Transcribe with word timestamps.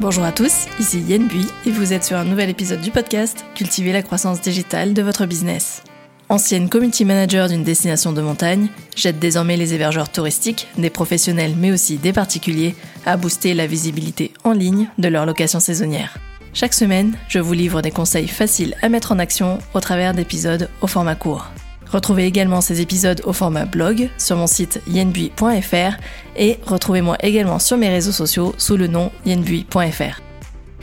Bonjour 0.00 0.24
à 0.24 0.32
tous, 0.32 0.66
ici 0.78 1.00
Yen 1.00 1.26
Bui 1.26 1.46
et 1.66 1.70
vous 1.70 1.92
êtes 1.92 2.04
sur 2.04 2.16
un 2.16 2.24
nouvel 2.24 2.48
épisode 2.48 2.80
du 2.80 2.90
podcast 2.90 3.44
Cultiver 3.54 3.92
la 3.92 4.00
croissance 4.00 4.40
digitale 4.40 4.94
de 4.94 5.02
votre 5.02 5.26
business. 5.26 5.82
Ancienne 6.30 6.70
community 6.70 7.04
manager 7.04 7.48
d'une 7.50 7.64
destination 7.64 8.14
de 8.14 8.22
montagne, 8.22 8.68
j'aide 8.96 9.18
désormais 9.18 9.58
les 9.58 9.74
hébergeurs 9.74 10.08
touristiques, 10.08 10.68
des 10.78 10.88
professionnels 10.88 11.52
mais 11.54 11.70
aussi 11.70 11.98
des 11.98 12.14
particuliers, 12.14 12.74
à 13.04 13.18
booster 13.18 13.52
la 13.52 13.66
visibilité 13.66 14.32
en 14.42 14.52
ligne 14.52 14.88
de 14.96 15.08
leur 15.08 15.26
location 15.26 15.60
saisonnière. 15.60 16.16
Chaque 16.54 16.72
semaine, 16.72 17.12
je 17.28 17.38
vous 17.38 17.52
livre 17.52 17.82
des 17.82 17.90
conseils 17.90 18.28
faciles 18.28 18.76
à 18.80 18.88
mettre 18.88 19.12
en 19.12 19.18
action 19.18 19.58
au 19.74 19.80
travers 19.80 20.14
d'épisodes 20.14 20.70
au 20.80 20.86
format 20.86 21.14
court. 21.14 21.50
Retrouvez 21.92 22.24
également 22.24 22.60
ces 22.60 22.80
épisodes 22.80 23.20
au 23.24 23.32
format 23.32 23.64
blog 23.64 24.10
sur 24.18 24.36
mon 24.36 24.46
site 24.46 24.80
yenbui.fr 24.86 25.96
et 26.36 26.58
retrouvez-moi 26.64 27.16
également 27.20 27.58
sur 27.58 27.76
mes 27.76 27.88
réseaux 27.88 28.12
sociaux 28.12 28.54
sous 28.58 28.76
le 28.76 28.86
nom 28.86 29.10
yenbui.fr. 29.26 30.20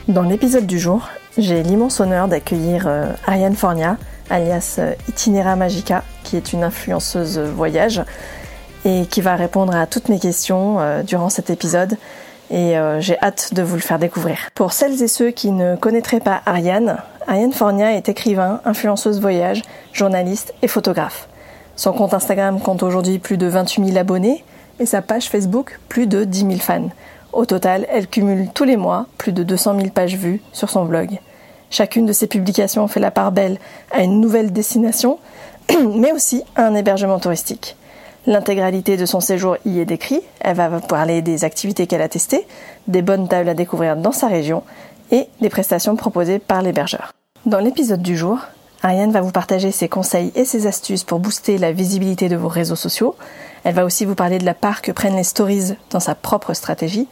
Dans 0.08 0.24
l'épisode 0.24 0.68
du 0.68 0.80
jour, 0.80 1.08
j'ai 1.38 1.64
l'immense 1.64 2.00
honneur 2.00 2.28
d'accueillir 2.28 2.86
euh, 2.88 3.12
Ariane 3.26 3.56
Fornia, 3.56 3.98
alias 4.30 4.78
euh, 4.80 4.94
Itinera 5.08 5.56
Magica, 5.56 6.04
qui 6.24 6.36
est 6.36 6.54
une 6.54 6.64
influenceuse 6.64 7.40
voyage 7.40 8.04
et 8.86 9.06
qui 9.06 9.22
va 9.22 9.36
répondre 9.36 9.76
à 9.76 9.86
toutes 9.86 10.10
mes 10.10 10.20
questions 10.20 10.80
euh, 10.80 11.04
durant 11.04 11.30
cet 11.30 11.50
épisode. 11.50 11.98
Et 12.50 12.78
euh, 12.78 13.02
j'ai 13.02 13.20
hâte 13.22 13.54
de 13.54 13.62
vous 13.62 13.76
le 13.76 13.82
faire 13.82 14.00
découvrir. 14.00 14.38
Pour 14.56 14.72
celles 14.72 15.04
et 15.04 15.08
ceux 15.08 15.32
qui 15.32 15.52
ne 15.52 15.76
connaîtraient 15.76 16.22
pas 16.22 16.42
Ariane, 16.46 16.98
Ariane 17.30 17.52
Fornia 17.52 17.91
est 17.91 18.08
écrivain, 18.08 18.62
influenceuse 18.63 19.20
voyage, 19.20 19.62
journaliste 19.91 20.54
et 20.62 20.70
photographe. 20.70 21.27
Son 21.76 21.91
compte 21.91 22.13
Instagram 22.13 22.62
compte 22.62 22.84
aujourd'hui 22.84 23.20
plus 23.20 23.36
de 23.36 23.48
28 23.48 23.88
000 23.88 23.98
abonnés 23.98 24.45
et 24.80 24.86
sa 24.86 25.02
page 25.02 25.27
Facebook 25.27 25.77
plus 25.90 26.08
de 26.08 26.23
10 26.23 26.40
000 26.40 26.52
fans. 26.59 26.88
Au 27.34 27.45
total, 27.45 27.86
elle 27.91 28.08
cumule 28.08 28.48
tous 28.53 28.63
les 28.63 28.77
mois 28.77 29.08
plus 29.17 29.34
de 29.34 29.44
200 29.44 29.76
000 29.76 29.90
pages 29.90 30.16
vues 30.16 30.41
sur 30.53 30.70
son 30.70 30.86
blog. 30.86 31.19
Chacune 31.69 32.06
de 32.06 32.14
ces 32.14 32.28
publications 32.28 32.88
fait 32.88 33.02
la 33.02 33.11
part 33.11 33.34
belle 33.34 33.59
à 33.91 34.03
une 34.03 34.22
nouvelle 34.22 34.53
destination, 34.53 35.19
mais 35.95 36.14
aussi 36.14 36.44
à 36.56 36.66
un 36.66 36.75
hébergement 36.75 37.19
touristique. 37.19 37.75
L'intégralité 38.25 38.95
de 38.95 39.06
son 39.06 39.19
séjour 39.19 39.58
y 39.66 39.80
est 39.80 39.86
décrit. 39.86 40.22
Elle 40.39 40.56
va 40.56 40.69
parler 40.80 41.22
des 41.22 41.44
activités 41.44 41.88
qu'elle 41.88 42.02
a 42.02 42.09
testées, 42.09 42.47
des 42.88 43.02
bonnes 43.02 43.28
tables 43.28 43.50
à 43.50 43.53
découvrir 43.53 43.97
dans 43.97 44.14
sa 44.14 44.28
région 44.28 44.64
et 45.12 45.28
des 45.41 45.50
prestations 45.50 45.97
proposées 45.97 46.39
par 46.39 46.62
l'hébergeur. 46.62 47.12
Dans 47.48 47.59
l'épisode 47.59 48.02
du 48.02 48.17
jour, 48.17 48.40
Ariane 48.84 49.14
va 49.14 49.22
vous 49.22 49.31
partager 49.31 49.72
ses 49.72 49.88
conseils 49.88 50.34
et 50.36 50.44
ses 50.44 50.67
astuces 50.67 51.06
pour 51.06 51.20
booster 51.20 51.58
la 51.58 51.72
visibilité 51.72 52.28
de 52.28 52.36
vos 52.36 52.50
réseaux 52.50 52.76
sociaux. 52.76 53.16
Elle 53.64 53.73
va 53.73 53.86
aussi 53.86 54.03
vous 54.03 54.16
parler 54.16 54.38
de 54.38 54.44
la 54.44 54.53
part 54.53 54.81
que 54.81 54.92
prennent 54.92 55.16
les 55.16 55.23
stories 55.23 55.75
dans 55.90 56.02
sa 56.02 56.14
propre 56.14 56.53
stratégie 56.53 57.08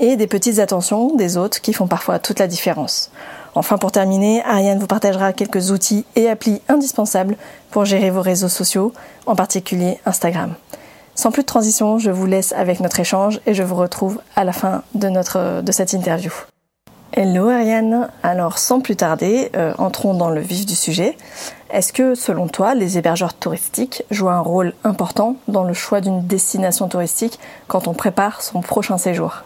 et 0.00 0.16
des 0.16 0.26
petites 0.26 0.58
attentions 0.58 1.14
des 1.14 1.36
autres 1.36 1.60
qui 1.60 1.72
font 1.72 1.86
parfois 1.86 2.18
toute 2.18 2.40
la 2.40 2.48
différence. 2.48 3.12
Enfin, 3.54 3.78
pour 3.78 3.92
terminer, 3.92 4.42
Ariane 4.42 4.80
vous 4.80 4.88
partagera 4.88 5.32
quelques 5.32 5.70
outils 5.70 6.04
et 6.16 6.28
applis 6.28 6.60
indispensables 6.68 7.36
pour 7.70 7.84
gérer 7.84 8.10
vos 8.10 8.22
réseaux 8.22 8.48
sociaux, 8.48 8.92
en 9.26 9.36
particulier 9.36 10.00
Instagram. 10.04 10.54
Sans 11.14 11.30
plus 11.30 11.42
de 11.42 11.46
transition, 11.46 12.00
je 12.00 12.10
vous 12.10 12.26
laisse 12.26 12.52
avec 12.54 12.80
notre 12.80 12.98
échange 12.98 13.40
et 13.46 13.54
je 13.54 13.62
vous 13.62 13.76
retrouve 13.76 14.20
à 14.34 14.42
la 14.42 14.52
fin 14.52 14.82
de, 14.96 15.08
notre, 15.08 15.62
de 15.62 15.70
cette 15.70 15.92
interview. 15.92 16.32
Hello 17.12 17.48
Ariane, 17.48 18.08
alors 18.24 18.58
sans 18.58 18.80
plus 18.80 18.96
tarder, 18.96 19.50
euh, 19.56 19.72
entrons 19.78 20.12
dans 20.12 20.28
le 20.28 20.40
vif 20.40 20.66
du 20.66 20.74
sujet. 20.74 21.16
Est-ce 21.70 21.92
que 21.92 22.14
selon 22.14 22.48
toi, 22.48 22.74
les 22.74 22.98
hébergeurs 22.98 23.32
touristiques 23.32 24.02
jouent 24.10 24.28
un 24.28 24.40
rôle 24.40 24.74
important 24.82 25.36
dans 25.46 25.64
le 25.64 25.72
choix 25.72 26.00
d'une 26.00 26.26
destination 26.26 26.88
touristique 26.88 27.38
quand 27.68 27.86
on 27.86 27.94
prépare 27.94 28.42
son 28.42 28.60
prochain 28.60 28.98
séjour? 28.98 29.44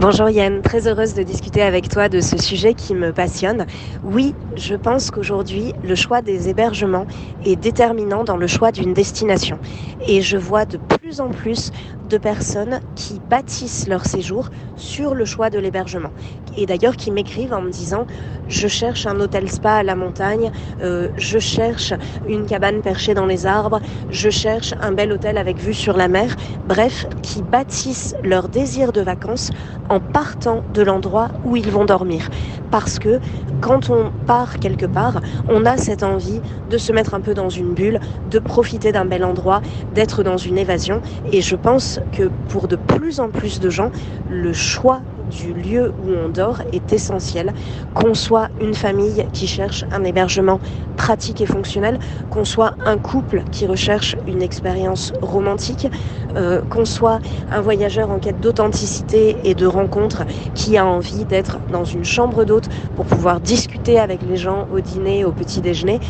Bonjour 0.00 0.28
Yann, 0.28 0.62
très 0.62 0.86
heureuse 0.86 1.14
de 1.14 1.24
discuter 1.24 1.60
avec 1.60 1.88
toi 1.88 2.08
de 2.08 2.20
ce 2.20 2.38
sujet 2.38 2.74
qui 2.74 2.94
me 2.94 3.12
passionne. 3.12 3.66
Oui, 4.04 4.34
je 4.54 4.76
pense 4.76 5.10
qu'aujourd'hui, 5.10 5.74
le 5.82 5.96
choix 5.96 6.22
des 6.22 6.48
hébergements 6.48 7.06
est 7.44 7.56
déterminant 7.56 8.22
dans 8.22 8.36
le 8.36 8.46
choix 8.46 8.70
d'une 8.70 8.92
destination. 8.92 9.58
Et 10.06 10.20
je 10.22 10.36
vois 10.36 10.66
de 10.66 10.76
plus 10.76 11.20
en 11.20 11.30
plus 11.30 11.72
de 12.08 12.18
personnes 12.18 12.80
qui 12.94 13.20
bâtissent 13.20 13.86
leur 13.86 14.04
séjour 14.04 14.48
sur 14.76 15.14
le 15.14 15.24
choix 15.24 15.50
de 15.50 15.58
l'hébergement. 15.58 16.10
Et 16.56 16.66
d'ailleurs 16.66 16.96
qui 16.96 17.10
m'écrivent 17.10 17.52
en 17.52 17.60
me 17.60 17.70
disant, 17.70 18.06
je 18.48 18.66
cherche 18.66 19.06
un 19.06 19.20
hôtel 19.20 19.50
spa 19.50 19.74
à 19.74 19.82
la 19.82 19.94
montagne, 19.94 20.50
euh, 20.82 21.08
je 21.16 21.38
cherche 21.38 21.92
une 22.26 22.46
cabane 22.46 22.80
perchée 22.80 23.14
dans 23.14 23.26
les 23.26 23.46
arbres, 23.46 23.80
je 24.10 24.30
cherche 24.30 24.74
un 24.80 24.92
bel 24.92 25.12
hôtel 25.12 25.38
avec 25.38 25.58
vue 25.58 25.74
sur 25.74 25.96
la 25.96 26.08
mer. 26.08 26.34
Bref, 26.66 27.06
qui 27.22 27.42
bâtissent 27.42 28.14
leur 28.24 28.48
désir 28.48 28.92
de 28.92 29.00
vacances 29.00 29.50
en 29.88 30.00
partant 30.00 30.62
de 30.74 30.82
l'endroit 30.82 31.28
où 31.44 31.56
ils 31.56 31.70
vont 31.70 31.84
dormir. 31.84 32.28
Parce 32.70 32.98
que 32.98 33.20
quand 33.60 33.90
on 33.90 34.10
part 34.26 34.58
quelque 34.58 34.86
part, 34.86 35.20
on 35.48 35.64
a 35.64 35.76
cette 35.76 36.02
envie 36.02 36.40
de 36.70 36.78
se 36.78 36.92
mettre 36.92 37.14
un 37.14 37.20
peu 37.20 37.34
dans 37.34 37.48
une 37.48 37.74
bulle, 37.74 38.00
de 38.30 38.38
profiter 38.38 38.92
d'un 38.92 39.04
bel 39.04 39.24
endroit, 39.24 39.60
d'être 39.94 40.22
dans 40.22 40.36
une 40.36 40.58
évasion. 40.58 41.00
Et 41.32 41.40
je 41.40 41.56
pense 41.56 41.97
que 42.12 42.30
pour 42.48 42.68
de 42.68 42.76
plus 42.76 43.20
en 43.20 43.30
plus 43.30 43.60
de 43.60 43.70
gens, 43.70 43.90
le 44.30 44.52
choix 44.52 45.02
du 45.30 45.52
lieu 45.52 45.92
où 46.04 46.10
on 46.12 46.28
dort 46.28 46.62
est 46.72 46.92
essentiel. 46.92 47.52
Qu'on 47.94 48.14
soit 48.14 48.48
une 48.60 48.74
famille 48.74 49.26
qui 49.32 49.46
cherche 49.46 49.84
un 49.92 50.04
hébergement 50.04 50.60
pratique 50.96 51.40
et 51.40 51.46
fonctionnel, 51.46 51.98
qu'on 52.30 52.44
soit 52.44 52.74
un 52.84 52.98
couple 52.98 53.42
qui 53.50 53.66
recherche 53.66 54.16
une 54.26 54.42
expérience 54.42 55.12
romantique, 55.22 55.88
euh, 56.36 56.60
qu'on 56.68 56.84
soit 56.84 57.20
un 57.50 57.60
voyageur 57.60 58.10
en 58.10 58.18
quête 58.18 58.40
d'authenticité 58.40 59.36
et 59.44 59.54
de 59.54 59.66
rencontre 59.66 60.24
qui 60.54 60.76
a 60.76 60.84
envie 60.84 61.24
d'être 61.24 61.58
dans 61.72 61.84
une 61.84 62.04
chambre 62.04 62.44
d'hôte 62.44 62.68
pour 62.96 63.06
pouvoir 63.06 63.40
discuter 63.40 63.98
avec 63.98 64.20
les 64.28 64.36
gens 64.36 64.66
au 64.72 64.80
dîner, 64.80 65.24
au 65.24 65.32
petit 65.32 65.60
déjeuner. 65.60 66.00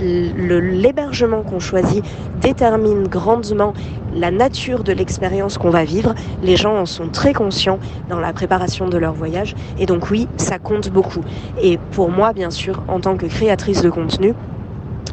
L'hébergement 0.00 1.42
qu'on 1.42 1.60
choisit 1.60 2.04
détermine 2.40 3.06
grandement 3.06 3.74
la 4.14 4.30
nature 4.30 4.84
de 4.84 4.92
l'expérience 4.92 5.58
qu'on 5.58 5.70
va 5.70 5.84
vivre. 5.84 6.14
Les 6.42 6.56
gens 6.56 6.76
en 6.76 6.86
sont 6.86 7.08
très 7.08 7.32
conscients 7.32 7.71
dans 8.08 8.20
la 8.20 8.32
préparation 8.32 8.88
de 8.88 8.98
leur 8.98 9.14
voyage. 9.14 9.54
Et 9.78 9.86
donc 9.86 10.10
oui, 10.10 10.28
ça 10.36 10.58
compte 10.58 10.90
beaucoup. 10.90 11.22
Et 11.60 11.78
pour 11.92 12.10
moi, 12.10 12.32
bien 12.32 12.50
sûr, 12.50 12.82
en 12.88 13.00
tant 13.00 13.16
que 13.16 13.26
créatrice 13.26 13.82
de 13.82 13.90
contenu, 13.90 14.34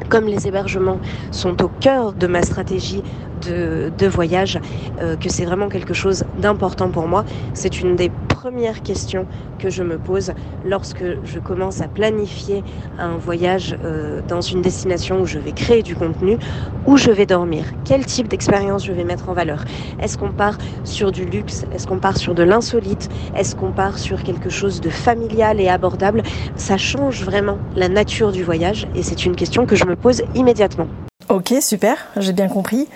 comme 0.10 0.26
les 0.26 0.48
hébergements 0.48 1.00
sont 1.32 1.62
au 1.64 1.68
cœur 1.68 2.14
de 2.14 2.28
ma 2.28 2.42
stratégie 2.42 3.04
de, 3.42 4.08
voyage, 4.08 4.60
euh, 5.02 5.16
que 5.16 5.30
c'est 5.30 5.46
vraiment 5.46 5.70
quelque 5.70 5.94
chose 5.94 6.26
d'important 6.38 6.90
pour 6.90 7.08
moi, 7.08 7.26
c'est 7.54 7.82
une 7.82 7.96
des 7.96 8.12
première 8.40 8.84
question 8.84 9.28
que 9.60 9.70
je 9.70 9.84
me 9.84 9.98
pose 9.98 10.32
lorsque 10.64 11.04
je 11.26 11.40
commence 11.40 11.82
à 11.82 11.90
planifier 11.90 12.64
un 12.98 13.18
voyage 13.18 13.76
euh, 13.84 14.22
dans 14.26 14.40
une 14.40 14.62
destination 14.62 15.20
où 15.20 15.26
je 15.26 15.40
vais 15.40 15.52
créer 15.52 15.84
du 15.84 15.94
contenu, 15.94 16.38
où 16.86 16.96
je 16.96 17.12
vais 17.12 17.26
dormir, 17.26 17.66
quel 17.84 18.06
type 18.06 18.30
d'expérience 18.30 18.86
je 18.86 18.94
vais 18.94 19.04
mettre 19.04 19.28
en 19.28 19.34
valeur. 19.34 19.66
Est-ce 20.02 20.18
qu'on 20.18 20.32
part 20.32 20.58
sur 20.86 21.12
du 21.12 21.26
luxe? 21.26 21.66
Est-ce 21.74 21.86
qu'on 21.86 22.00
part 22.00 22.16
sur 22.16 22.34
de 22.34 22.44
l'insolite? 22.44 23.10
Est-ce 23.36 23.58
qu'on 23.58 23.74
part 23.74 23.98
sur 23.98 24.24
quelque 24.24 24.50
chose 24.50 24.80
de 24.80 24.90
familial 24.90 25.60
et 25.60 25.68
abordable? 25.68 26.24
Ça 26.56 26.78
change 26.78 27.24
vraiment 27.24 27.58
la 27.76 27.90
nature 27.90 28.32
du 28.32 28.44
voyage 28.46 28.88
et 28.96 29.04
c'est 29.04 29.26
une 29.26 29.36
question 29.36 29.66
que 29.66 29.76
je 29.76 29.84
me 29.84 29.98
pose 29.98 30.24
immédiatement. 30.34 30.88
Ok, 31.30 31.54
super, 31.62 32.08
j'ai 32.18 32.34
bien 32.34 32.48
compris. 32.48 32.88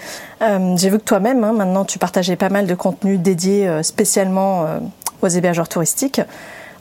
Euh, 0.41 0.75
j'ai 0.75 0.89
vu 0.89 0.97
que 0.97 1.03
toi-même, 1.03 1.44
hein, 1.44 1.53
maintenant, 1.53 1.85
tu 1.85 1.99
partageais 1.99 2.35
pas 2.35 2.49
mal 2.49 2.66
de 2.66 2.73
contenu 2.73 3.19
dédié 3.19 3.67
euh, 3.67 3.83
spécialement 3.83 4.66
euh, 4.66 4.79
aux 5.21 5.27
hébergeurs 5.27 5.69
touristiques. 5.69 6.19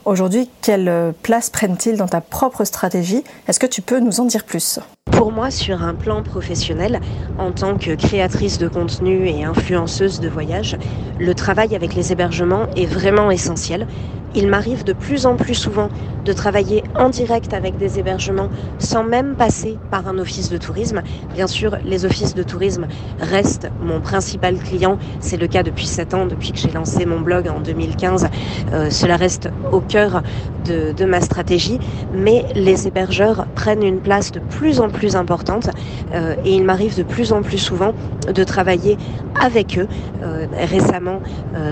Aujourd'hui, 0.03 0.49
quelle 0.63 1.13
place 1.21 1.51
prennent-ils 1.51 1.95
dans 1.95 2.07
ta 2.07 2.21
propre 2.21 2.65
stratégie? 2.65 3.23
Est-ce 3.47 3.59
que 3.59 3.67
tu 3.67 3.83
peux 3.83 3.99
nous 3.99 4.19
en 4.19 4.25
dire 4.25 4.45
plus? 4.45 4.79
Pour 5.11 5.31
moi, 5.31 5.51
sur 5.51 5.83
un 5.83 5.95
plan 5.95 6.23
professionnel, 6.23 6.99
en 7.37 7.51
tant 7.51 7.77
que 7.77 7.95
créatrice 7.95 8.57
de 8.57 8.67
contenu 8.67 9.27
et 9.27 9.43
influenceuse 9.43 10.19
de 10.19 10.29
voyage, 10.29 10.77
le 11.19 11.33
travail 11.33 11.75
avec 11.75 11.93
les 11.93 12.11
hébergements 12.11 12.67
est 12.75 12.85
vraiment 12.85 13.29
essentiel 13.29 13.87
il 14.35 14.47
m'arrive 14.47 14.83
de 14.83 14.93
plus 14.93 15.25
en 15.25 15.35
plus 15.35 15.53
souvent 15.53 15.89
de 16.25 16.33
travailler 16.33 16.83
en 16.97 17.09
direct 17.09 17.53
avec 17.53 17.77
des 17.77 17.99
hébergements 17.99 18.49
sans 18.79 19.03
même 19.03 19.35
passer 19.35 19.77
par 19.91 20.07
un 20.07 20.17
office 20.17 20.49
de 20.49 20.57
tourisme. 20.57 21.01
Bien 21.33 21.47
sûr, 21.47 21.77
les 21.83 22.05
offices 22.05 22.33
de 22.33 22.43
tourisme 22.43 22.87
restent 23.19 23.69
mon 23.81 23.99
principal 23.99 24.57
client. 24.57 24.97
C'est 25.19 25.37
le 25.37 25.47
cas 25.47 25.63
depuis 25.63 25.85
7 25.85 26.13
ans, 26.13 26.25
depuis 26.25 26.51
que 26.51 26.57
j'ai 26.57 26.71
lancé 26.71 27.05
mon 27.05 27.19
blog 27.19 27.47
en 27.47 27.59
2015. 27.59 28.27
Euh, 28.71 28.89
cela 28.89 29.17
reste 29.17 29.49
au 29.71 29.81
cœur 29.81 30.23
de, 30.65 31.05
ma 31.05 31.19
stratégie. 31.19 31.79
Mais 32.13 32.45
les 32.55 32.87
hébergeurs 32.87 33.45
prennent 33.55 33.83
une 33.83 33.99
place 33.99 34.31
de 34.31 34.39
plus 34.39 34.79
en 34.79 34.87
plus 34.87 34.92
importante 35.15 35.69
et 36.13 36.55
il 36.55 36.63
m'arrive 36.63 36.95
de 36.95 37.03
plus 37.03 37.33
en 37.33 37.41
plus 37.41 37.57
souvent 37.57 37.93
de 38.33 38.43
travailler 38.45 38.97
avec 39.41 39.77
eux. 39.77 39.87
récemment, 40.57 41.19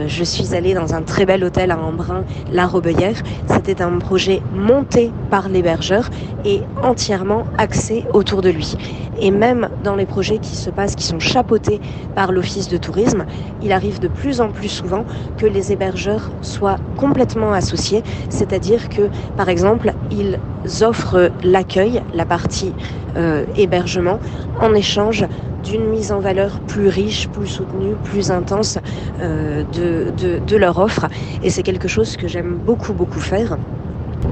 je 0.07 0.23
suis 0.23 0.53
allée 0.53 0.73
dans 0.73 0.93
un 0.93 1.01
très 1.01 1.25
bel 1.25 1.43
hôtel 1.43 1.71
à 1.71 1.77
Embrun, 1.77 2.25
La 2.51 2.67
Robeuillère. 2.67 3.15
C'était 3.47 3.81
un 3.81 3.99
projet 3.99 4.41
monté 4.53 5.11
par 5.29 5.47
l'hébergeur 5.47 6.09
et 6.43 6.61
entièrement 6.83 7.45
axé 7.57 8.03
autour 8.13 8.41
de 8.41 8.49
lui. 8.49 8.75
Et 9.21 9.31
même 9.31 9.69
dans 9.83 9.95
les 9.95 10.05
projets 10.07 10.39
qui 10.39 10.55
se 10.55 10.69
passent, 10.69 10.95
qui 10.95 11.05
sont 11.05 11.19
chapeautés 11.19 11.79
par 12.15 12.31
l'Office 12.31 12.67
de 12.67 12.77
tourisme, 12.77 13.25
il 13.61 13.71
arrive 13.71 13.99
de 13.99 14.07
plus 14.07 14.41
en 14.41 14.49
plus 14.49 14.69
souvent 14.69 15.05
que 15.37 15.45
les 15.45 15.71
hébergeurs 15.71 16.31
soient 16.41 16.79
complètement 16.97 17.53
associés, 17.53 18.03
c'est-à-dire 18.29 18.89
que, 18.89 19.09
par 19.37 19.47
exemple, 19.49 19.93
ils 20.09 20.39
offrent 20.81 21.31
l'accueil, 21.43 22.01
la 22.13 22.25
partie 22.25 22.73
euh, 23.17 23.45
hébergement, 23.55 24.19
en 24.59 24.73
échange 24.73 25.25
d'une 25.63 25.85
mise 25.85 26.11
en 26.11 26.19
valeur 26.19 26.59
plus 26.61 26.87
riche, 26.87 27.27
plus 27.27 27.47
soutenue, 27.47 27.95
plus 28.03 28.31
intense 28.31 28.79
euh, 29.21 29.63
de, 29.73 30.39
de, 30.39 30.57
leur 30.57 30.79
offre. 30.79 31.07
Et 31.43 31.49
c'est 31.49 31.63
quelque 31.63 31.87
chose 31.87 32.17
que 32.17 32.27
j'aime 32.27 32.55
beaucoup, 32.55 32.93
beaucoup 32.93 33.19
faire. 33.19 33.57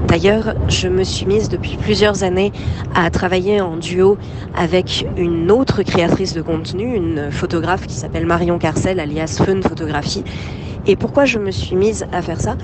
D'ailleurs, 0.08 0.54
je 0.68 0.88
me 0.88 1.04
suis 1.04 1.26
mise 1.26 1.48
depuis 1.48 1.76
plusieurs 1.76 2.24
années 2.24 2.52
à 2.94 3.10
travailler 3.10 3.60
en 3.60 3.76
duo 3.76 4.18
avec 4.56 5.06
une 5.16 5.50
autre 5.50 5.82
créatrice 5.82 6.32
de 6.32 6.42
contenu, 6.42 6.94
une 6.94 7.30
photographe 7.30 7.86
qui 7.86 7.94
s'appelle 7.94 8.26
Marion 8.26 8.58
Carcel, 8.58 8.98
alias 8.98 9.40
Fun 9.44 9.60
Photographie. 9.62 10.24
Et 10.86 10.96
pourquoi 10.96 11.24
je 11.26 11.38
me 11.38 11.50
suis 11.50 11.76
mise 11.76 12.06
à 12.12 12.22
faire 12.22 12.40
ça? 12.40 12.56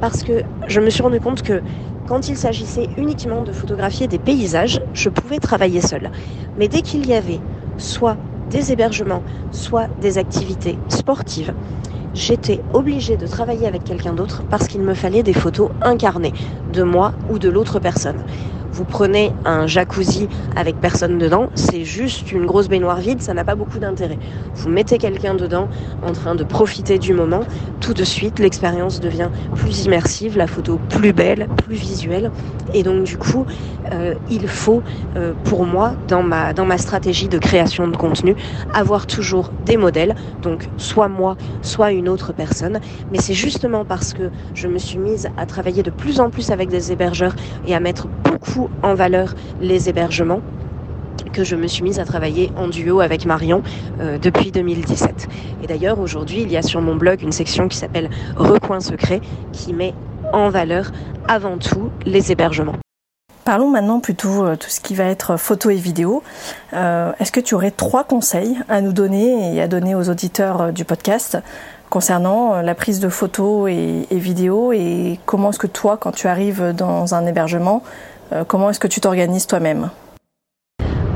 Parce 0.00 0.22
que 0.22 0.42
je 0.68 0.80
me 0.80 0.90
suis 0.90 1.02
rendu 1.02 1.20
compte 1.20 1.42
que 1.42 1.60
quand 2.08 2.26
il 2.26 2.38
s'agissait 2.38 2.88
uniquement 2.96 3.42
de 3.42 3.52
photographier 3.52 4.08
des 4.08 4.18
paysages, 4.18 4.80
je 4.94 5.10
pouvais 5.10 5.38
travailler 5.38 5.82
seule. 5.82 6.10
Mais 6.56 6.66
dès 6.66 6.80
qu'il 6.80 7.06
y 7.06 7.12
avait 7.12 7.42
soit 7.76 8.16
des 8.46 8.72
hébergements, 8.72 9.24
soit 9.50 9.90
des 9.98 10.16
activités 10.16 10.80
sportives, 10.88 11.54
j'étais 12.14 12.64
obligée 12.72 13.18
de 13.18 13.26
travailler 13.26 13.66
avec 13.66 13.84
quelqu'un 13.84 14.14
d'autre 14.14 14.42
parce 14.48 14.68
qu'il 14.68 14.80
me 14.80 14.94
fallait 14.94 15.22
des 15.22 15.34
photos 15.34 15.68
incarnées 15.82 16.32
de 16.66 16.82
moi 16.82 17.12
ou 17.28 17.38
de 17.38 17.50
l'autre 17.50 17.78
personne. 17.78 18.24
Vous 18.72 18.84
prenez 18.84 19.32
un 19.44 19.66
jacuzzi 19.66 20.28
avec 20.54 20.80
personne 20.80 21.18
dedans, 21.18 21.48
c'est 21.54 21.84
juste 21.84 22.32
une 22.32 22.46
grosse 22.46 22.68
baignoire 22.68 22.98
vide, 22.98 23.22
ça 23.22 23.34
n'a 23.34 23.44
pas 23.44 23.54
beaucoup 23.54 23.78
d'intérêt. 23.78 24.18
Vous 24.54 24.68
mettez 24.68 24.98
quelqu'un 24.98 25.34
dedans 25.34 25.68
en 26.06 26.12
train 26.12 26.34
de 26.34 26.44
profiter 26.44 26.98
du 26.98 27.14
moment, 27.14 27.40
tout 27.80 27.94
de 27.94 28.04
suite 28.04 28.38
l'expérience 28.38 29.00
devient 29.00 29.30
plus 29.54 29.84
immersive, 29.84 30.36
la 30.36 30.46
photo 30.46 30.78
plus 30.88 31.12
belle, 31.12 31.48
plus 31.64 31.76
visuelle. 31.76 32.30
Et 32.74 32.82
donc 32.82 33.04
du 33.04 33.16
coup, 33.16 33.46
euh, 33.92 34.14
il 34.30 34.46
faut, 34.48 34.82
euh, 35.16 35.32
pour 35.44 35.64
moi, 35.64 35.94
dans 36.06 36.22
ma, 36.22 36.52
dans 36.52 36.66
ma 36.66 36.78
stratégie 36.78 37.28
de 37.28 37.38
création 37.38 37.88
de 37.88 37.96
contenu, 37.96 38.36
avoir 38.74 39.06
toujours 39.06 39.50
des 39.64 39.76
modèles, 39.76 40.14
donc 40.42 40.68
soit 40.76 41.08
moi, 41.08 41.36
soit 41.62 41.92
une 41.92 42.08
autre 42.08 42.32
personne. 42.32 42.80
Mais 43.10 43.18
c'est 43.18 43.34
justement 43.34 43.84
parce 43.84 44.12
que 44.12 44.30
je 44.54 44.68
me 44.68 44.78
suis 44.78 44.98
mise 44.98 45.28
à 45.36 45.46
travailler 45.46 45.82
de 45.82 45.90
plus 45.90 46.20
en 46.20 46.30
plus 46.30 46.50
avec 46.50 46.68
des 46.68 46.92
hébergeurs 46.92 47.34
et 47.66 47.74
à 47.74 47.80
mettre 47.80 48.08
beaucoup 48.24 48.57
en 48.82 48.94
valeur 48.94 49.34
les 49.60 49.88
hébergements 49.88 50.40
que 51.28 51.44
je 51.44 51.56
me 51.56 51.66
suis 51.66 51.82
mise 51.82 51.98
à 51.98 52.04
travailler 52.04 52.50
en 52.56 52.68
duo 52.68 53.00
avec 53.00 53.24
Marion 53.24 53.62
euh, 54.00 54.18
depuis 54.18 54.50
2017. 54.50 55.28
Et 55.62 55.66
d'ailleurs, 55.66 55.98
aujourd'hui, 56.00 56.42
il 56.42 56.50
y 56.50 56.56
a 56.56 56.62
sur 56.62 56.80
mon 56.80 56.96
blog 56.96 57.22
une 57.22 57.32
section 57.32 57.68
qui 57.68 57.76
s'appelle 57.76 58.10
Recoin 58.36 58.80
secret 58.80 59.20
qui 59.52 59.72
met 59.72 59.94
en 60.32 60.48
valeur 60.48 60.90
avant 61.28 61.58
tout 61.58 61.90
les 62.04 62.32
hébergements. 62.32 62.76
Parlons 63.44 63.70
maintenant 63.70 64.00
plutôt 64.00 64.44
de 64.44 64.50
euh, 64.50 64.56
tout 64.56 64.68
ce 64.68 64.80
qui 64.80 64.94
va 64.94 65.04
être 65.04 65.36
photo 65.36 65.70
et 65.70 65.76
vidéo. 65.76 66.22
Euh, 66.74 67.12
est-ce 67.18 67.32
que 67.32 67.40
tu 67.40 67.54
aurais 67.54 67.70
trois 67.70 68.04
conseils 68.04 68.58
à 68.68 68.80
nous 68.80 68.92
donner 68.92 69.54
et 69.54 69.62
à 69.62 69.68
donner 69.68 69.94
aux 69.94 70.10
auditeurs 70.10 70.72
du 70.72 70.84
podcast 70.84 71.38
concernant 71.88 72.60
la 72.60 72.74
prise 72.74 73.00
de 73.00 73.08
photos 73.08 73.70
et, 73.70 74.06
et 74.10 74.18
vidéos 74.18 74.72
et 74.72 75.18
comment 75.24 75.50
est-ce 75.50 75.58
que 75.58 75.66
toi, 75.66 75.96
quand 75.96 76.12
tu 76.12 76.26
arrives 76.26 76.74
dans 76.76 77.14
un 77.14 77.24
hébergement, 77.24 77.82
comment 78.46 78.70
est-ce 78.70 78.80
que 78.80 78.86
tu 78.86 79.00
t'organises 79.00 79.46
toi-même 79.46 79.90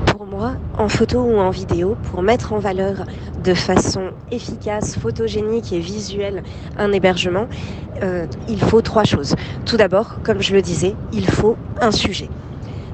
Pour 0.07 0.27
moi, 0.27 0.55
en 0.79 0.89
photo 0.89 1.23
ou 1.23 1.39
en 1.39 1.51
vidéo, 1.51 1.97
pour 2.11 2.23
mettre 2.23 2.53
en 2.53 2.59
valeur 2.59 3.05
de 3.43 3.55
façon 3.55 4.11
efficace, 4.31 4.97
photogénique 4.99 5.73
et 5.73 5.81
visuelle 5.81 6.43
un 6.79 6.93
hébergement, 6.93 7.47
euh, 8.03 8.27
il 8.49 8.61
faut 8.61 8.81
trois 8.81 9.05
choses. 9.05 9.35
Tout 9.67 9.77
d'abord, 9.77 10.23
comme 10.23 10.41
je 10.41 10.55
le 10.55 10.63
disais, 10.63 10.95
il 11.13 11.29
faut 11.29 11.57
un 11.81 11.91
sujet 11.91 12.29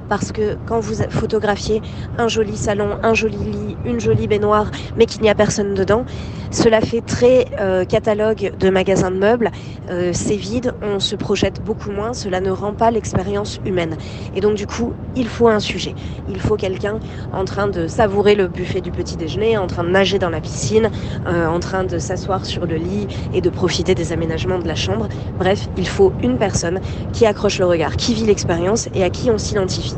parce 0.09 0.33
que 0.33 0.57
quand 0.67 0.81
vous 0.81 0.95
photographiez 1.11 1.83
un 2.17 2.29
joli 2.29 2.57
salon, 2.57 2.99
un 3.03 3.15
joli 3.15 3.39
lit, 3.39 3.77
une 3.85 4.01
jolie 4.01 4.27
baignoire, 4.27 4.71
mais 4.97 5.07
qu'il 5.07 5.23
n'y 5.23 5.31
a 5.31 5.35
personne 5.35 5.75
dedans, 5.75 6.05
cela 6.51 6.81
fait 6.81 7.03
très 7.03 7.47
euh, 7.61 7.85
catalogue 7.85 8.53
de 8.59 8.71
magasins 8.71 9.11
de 9.11 9.19
meubles. 9.19 9.51
Euh, 9.91 10.13
c'est 10.15 10.37
vide, 10.37 10.73
on 10.83 10.99
se 10.99 11.15
projette 11.15 11.63
beaucoup 11.63 11.91
moins, 11.91 12.15
cela 12.15 12.41
ne 12.41 12.51
rend 12.51 12.73
pas 12.73 12.91
l'expérience 12.91 13.61
humaine. 13.67 13.97
Et 14.35 14.41
donc 14.41 14.55
du 14.55 14.67
coup, 14.67 14.95
il 15.15 15.29
faut 15.29 15.49
un 15.49 15.61
sujet. 15.61 15.95
Il 16.29 16.41
faut 16.41 16.57
quelqu'un 16.57 17.01
en 17.33 17.45
train 17.45 17.69
de 17.69 17.87
savourer 17.87 18.35
le 18.35 18.49
buffet 18.49 18.81
du 18.81 18.91
petit 18.91 19.17
déjeuner, 19.17 19.59
en 19.59 19.67
train 19.67 19.85
de 19.85 19.91
nager 19.91 20.19
dans 20.19 20.31
la 20.31 20.41
piscine, 20.41 20.91
euh, 21.27 21.47
en 21.47 21.61
train 21.61 21.85
de 21.85 21.99
s'asseoir 21.99 22.47
sur 22.47 22.67
le 22.67 22.77
lit 22.77 23.09
et 23.35 23.41
de 23.41 23.51
profiter 23.51 23.95
des 23.95 24.13
aménagements 24.13 24.59
de 24.59 24.67
la 24.67 24.75
chambre. 24.75 25.09
Bref, 25.39 25.69
il 25.77 25.87
faut 25.87 26.13
une 26.23 26.39
personne 26.39 26.81
qui 27.13 27.27
accroche 27.27 27.59
le 27.59 27.67
regard, 27.67 27.97
qui 27.97 28.15
vit 28.15 28.25
l'expérience 28.25 28.89
et 28.95 29.05
à 29.05 29.11
qui 29.11 29.31
on 29.31 29.39
s'identifie. 29.39 29.98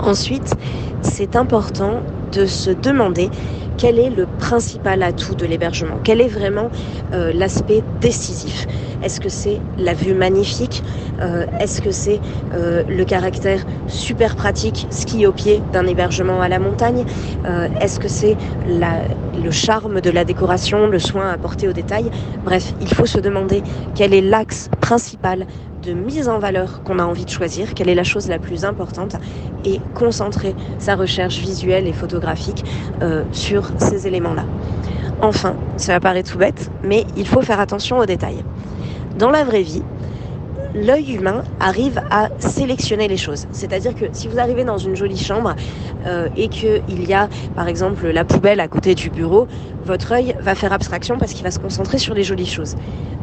Ensuite, 0.00 0.54
c'est 1.02 1.36
important 1.36 2.00
de 2.32 2.46
se 2.46 2.70
demander 2.70 3.30
quel 3.76 3.98
est 3.98 4.10
le 4.10 4.26
principal 4.26 5.02
atout 5.02 5.34
de 5.34 5.44
l'hébergement. 5.44 5.96
Quel 6.02 6.20
est 6.20 6.28
vraiment 6.28 6.70
euh, 7.12 7.32
l'aspect 7.32 7.82
décisif? 8.00 8.66
Est-ce 9.02 9.20
que 9.20 9.28
c'est 9.28 9.60
la 9.78 9.92
vue 9.94 10.14
magnifique? 10.14 10.82
Euh, 11.20 11.44
Est-ce 11.60 11.80
que 11.80 11.90
c'est 11.90 12.20
euh, 12.54 12.82
le 12.88 13.04
caractère 13.04 13.60
super 13.86 14.34
pratique 14.34 14.86
ski 14.90 15.26
au 15.26 15.32
pied 15.32 15.62
d'un 15.72 15.86
hébergement 15.86 16.40
à 16.40 16.48
la 16.48 16.58
montagne? 16.58 17.04
Est-ce 17.80 18.00
que 18.00 18.08
c'est 18.08 18.36
le 18.66 19.50
charme 19.50 20.00
de 20.00 20.10
la 20.10 20.24
décoration, 20.24 20.86
le 20.86 20.98
soin 20.98 21.30
apporté 21.30 21.68
aux 21.68 21.72
détails 21.72 22.10
Bref, 22.44 22.74
il 22.80 22.88
faut 22.88 23.06
se 23.06 23.18
demander 23.18 23.62
quel 23.94 24.14
est 24.14 24.20
l'axe 24.20 24.68
principal 24.80 25.46
mise 25.92 26.28
en 26.28 26.38
valeur 26.38 26.82
qu'on 26.82 26.98
a 26.98 27.04
envie 27.04 27.24
de 27.24 27.30
choisir, 27.30 27.74
quelle 27.74 27.88
est 27.88 27.94
la 27.94 28.04
chose 28.04 28.28
la 28.28 28.38
plus 28.38 28.64
importante, 28.64 29.16
et 29.64 29.80
concentrer 29.94 30.54
sa 30.78 30.94
recherche 30.94 31.38
visuelle 31.38 31.86
et 31.86 31.92
photographique 31.92 32.64
euh, 33.02 33.24
sur 33.32 33.70
ces 33.78 34.06
éléments-là. 34.06 34.44
Enfin, 35.22 35.56
ça 35.76 35.98
paraît 35.98 36.22
tout 36.22 36.38
bête, 36.38 36.70
mais 36.82 37.06
il 37.16 37.26
faut 37.26 37.40
faire 37.42 37.60
attention 37.60 37.98
aux 37.98 38.06
détails. 38.06 38.44
Dans 39.18 39.30
la 39.30 39.44
vraie 39.44 39.62
vie, 39.62 39.82
l'œil 40.76 41.14
humain 41.14 41.42
arrive 41.58 42.00
à 42.10 42.28
sélectionner 42.38 43.08
les 43.08 43.16
choses. 43.16 43.46
C'est-à-dire 43.50 43.94
que 43.94 44.06
si 44.12 44.28
vous 44.28 44.38
arrivez 44.38 44.64
dans 44.64 44.78
une 44.78 44.94
jolie 44.94 45.18
chambre 45.18 45.56
euh, 46.06 46.28
et 46.36 46.48
qu'il 46.48 47.08
y 47.08 47.14
a 47.14 47.28
par 47.54 47.66
exemple 47.66 48.06
la 48.08 48.24
poubelle 48.24 48.60
à 48.60 48.68
côté 48.68 48.94
du 48.94 49.10
bureau, 49.10 49.48
votre 49.84 50.12
œil 50.12 50.36
va 50.40 50.54
faire 50.54 50.72
abstraction 50.72 51.18
parce 51.18 51.32
qu'il 51.32 51.44
va 51.44 51.50
se 51.50 51.58
concentrer 51.58 51.98
sur 51.98 52.14
les 52.14 52.22
jolies 52.22 52.46
choses. 52.46 52.76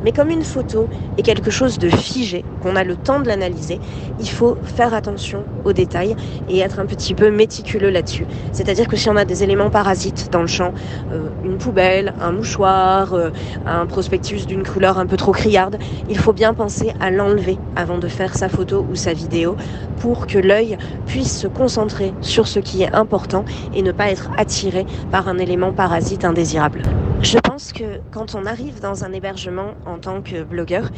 Mais 0.04 0.12
comme 0.12 0.30
une 0.30 0.44
photo 0.44 0.90
est 1.18 1.22
quelque 1.22 1.52
chose 1.52 1.78
de 1.78 1.90
figé, 1.90 2.44
qu'on 2.62 2.76
a 2.76 2.84
le 2.84 2.96
temps 2.96 3.20
de 3.20 3.28
l'analyser, 3.28 3.80
il 4.20 4.30
faut 4.30 4.58
faire 4.64 4.94
attention 4.94 5.44
aux 5.66 5.74
détails 5.74 6.16
et 6.50 6.60
être 6.60 6.80
un 6.80 6.86
petit 6.86 7.14
peu 7.14 7.32
méticuleux 7.32 7.90
là-dessus. 7.90 8.26
C'est-à-dire 8.52 8.88
que 8.88 8.96
si 8.96 9.10
on 9.10 9.16
a 9.16 9.26
des 9.26 9.44
éléments 9.44 9.70
parasites 9.70 10.30
dans 10.32 10.42
le 10.42 10.48
champ, 10.48 10.74
euh, 11.12 11.30
une 11.44 11.58
poubelle, 11.58 12.14
un 12.22 12.32
mouchoir, 12.32 13.14
euh, 13.14 13.30
un 13.66 13.86
prospectus 13.86 14.46
d'une 14.46 14.64
couleur 14.64 14.98
un 14.98 15.06
peu 15.06 15.18
trop 15.18 15.32
criarde, 15.32 15.78
il 16.10 16.18
faut 16.18 16.34
bien 16.34 16.54
penser 16.54 16.94
à 17.00 17.12
l'enlever 17.12 17.58
avant 17.76 17.98
de 17.98 18.08
faire 18.08 18.36
sa 18.36 18.50
photo 18.50 18.86
ou 18.90 18.96
sa 18.96 19.14
vidéo 19.14 19.56
pour 20.00 20.28
que 20.28 20.38
l'œil 20.38 20.78
puisse 21.06 21.40
se 21.40 21.48
concentrer 21.48 22.14
sur 22.22 22.48
ce 22.48 22.60
qui 22.60 22.84
est 22.84 22.94
important 22.94 23.46
et 23.74 23.82
ne 23.82 23.92
pas 23.92 24.10
être 24.10 24.30
attiré 24.38 24.86
par 25.12 25.28
un 25.28 25.38
élément 25.38 25.72
parasite 25.72 26.26
indésirable. 26.26 26.82
Je 27.22 27.38
pense 27.38 27.72
que 27.72 28.00
quand 28.12 28.36
on 28.36 28.46
arrive 28.46 28.82
dans 28.82 29.06
un 29.06 29.14
hébergement 29.14 29.76
en 29.86 29.98
tant 29.98 30.22
que 30.22 30.44
blogueur, 30.44 30.90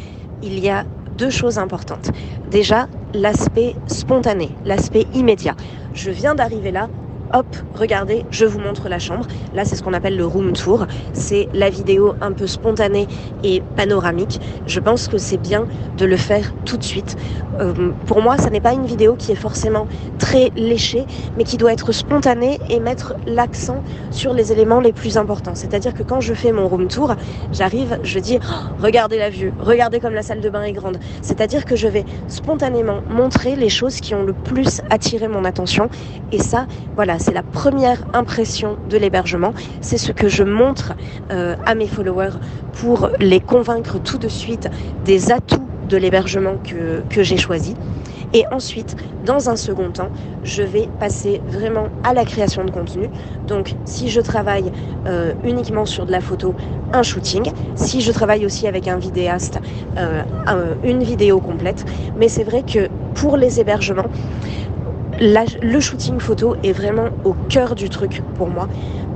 il 0.41 0.60
y 0.60 0.69
a 0.69 0.86
deux 1.17 1.29
choses 1.29 1.57
importantes. 1.57 2.12
Déjà, 2.50 2.88
l'aspect 3.13 3.75
spontané, 3.88 4.50
l'aspect 4.65 5.07
immédiat. 5.13 5.55
Je 5.93 6.12
viens 6.12 6.36
d'arriver 6.36 6.72
là, 6.72 6.89
hop, 7.34 7.46
regardez, 7.75 8.25
je 8.32 8.46
vous 8.46 8.60
montre 8.60 8.89
la 8.89 9.00
chambre. 9.00 9.25
Là, 9.53 9.65
c'est 9.65 9.75
ce 9.75 9.84
qu'on 9.84 9.94
appelle 9.94 10.17
le 10.17 10.25
room 10.25 10.53
tour. 10.53 10.86
C'est 11.13 11.48
la 11.53 11.70
vidéo 11.70 12.15
un 12.22 12.32
peu 12.32 12.48
spontanée 12.48 13.08
et 13.44 13.62
panoramique. 13.75 14.39
Je 14.67 14.79
pense 14.79 15.08
que 15.08 15.17
c'est 15.17 15.38
bien 15.38 15.65
de 15.98 16.05
le 16.05 16.17
faire 16.17 16.53
tout 16.65 16.77
de 16.77 16.84
suite. 16.84 17.15
Euh, 17.60 17.91
pour 18.05 18.22
moi, 18.22 18.38
ça 18.38 18.50
n'est 18.50 18.62
pas 18.62 18.74
une 18.74 18.86
vidéo 18.86 19.15
qui 19.15 19.32
est 19.32 19.36
forcément 19.36 19.88
très 20.20 20.51
léchée, 20.55 21.05
mais 21.38 21.44
qui 21.44 21.58
doit 21.58 21.74
être 21.74 21.91
spontanée 21.91 22.60
et 22.70 22.79
mettre 22.79 23.15
l'accent 23.25 23.84
sur 24.12 24.34
les 24.34 24.51
éléments 24.51 24.79
les 24.79 24.94
plus 24.94 25.17
importants. 25.17 25.55
C'est-à-dire 25.55 25.94
que 25.94 26.03
quand 26.03 26.20
je 26.22 26.34
fais 26.34 26.51
mon 26.51 26.67
room 26.67 26.88
tour, 26.88 27.15
j'arrive, 27.51 28.00
je 28.03 28.20
dis, 28.20 28.39
oh, 28.41 28.74
regardez 28.82 29.17
la 29.17 29.29
vue, 29.29 29.53
regardez 29.60 30.00
comme 30.00 30.13
la 30.13 30.24
salle 30.24 30.41
de 30.41 30.50
bain 30.50 30.63
est 30.63 30.74
grande. 30.74 30.98
C'est-à-dire 31.22 31.65
que 31.65 31.75
je 31.75 31.88
vais 31.88 32.05
spontanément 32.27 33.01
montrer 33.10 33.55
les 33.55 33.70
choses 33.70 34.00
qui 34.01 34.15
ont 34.15 34.24
le 34.24 34.34
plus 34.34 34.82
attiré 34.89 35.27
mon 35.27 35.46
attention. 35.46 35.89
Et 36.32 36.39
ça, 36.39 36.67
voilà, 36.96 37.14
c'est 37.19 37.34
la 37.34 37.43
première 37.43 38.03
impression 38.13 38.77
de 38.89 38.98
l'hébergement. 38.98 39.53
C'est 39.81 39.98
ce 39.98 40.12
que 40.12 40.27
je 40.27 40.43
montre 40.43 40.93
euh, 41.31 41.55
à 41.65 41.75
mes 41.75 41.88
followers 41.88 42.38
pour 42.74 43.10
les 43.19 43.39
convaincre 43.39 44.00
tout 44.00 44.17
de 44.17 44.27
suite 44.27 44.69
des 45.03 45.31
atouts 45.31 45.67
de 45.89 45.98
l'hébergement 45.98 46.55
que, 46.63 47.24
j'ai 47.24 47.38
choisi. 47.38 47.75
Et 48.34 48.43
ensuite, 48.51 48.98
dans 49.24 49.50
un 49.50 49.55
second 49.55 49.91
temps, 49.91 50.10
je 50.43 50.63
vais 50.63 50.89
passer 51.00 51.41
vraiment 51.48 51.88
à 52.03 52.13
la 52.13 52.25
création 52.25 52.65
de 52.65 52.72
contenu. 52.72 53.10
Donc, 53.48 53.75
si 53.86 54.10
je 54.10 54.19
travaille 54.19 54.72
euh, 55.05 55.34
uniquement 55.43 55.86
sur 55.86 56.05
de 56.05 56.12
la 56.12 56.22
photo, 56.22 56.53
un 56.91 57.03
shooting. 57.03 57.51
Si 57.75 58.01
je 58.01 58.12
travaille 58.12 58.45
aussi 58.45 58.67
avec 58.67 58.88
un 58.88 58.98
vidéaste, 58.98 59.60
euh, 59.98 60.24
une 60.84 61.03
vidéo 61.03 61.39
complète. 61.39 61.86
Mais 62.17 62.27
c'est 62.27 62.43
vrai 62.43 62.63
que 62.63 62.89
pour 63.13 63.38
les 63.38 63.60
hébergements, 63.60 64.10
le 65.19 65.79
shooting 65.79 66.19
photo 66.19 66.55
est 66.63 66.72
vraiment 66.72 67.10
au 67.24 67.34
cœur 67.50 67.75
du 67.75 67.89
truc 67.89 68.22
pour 68.38 68.50
moi. 68.50 68.67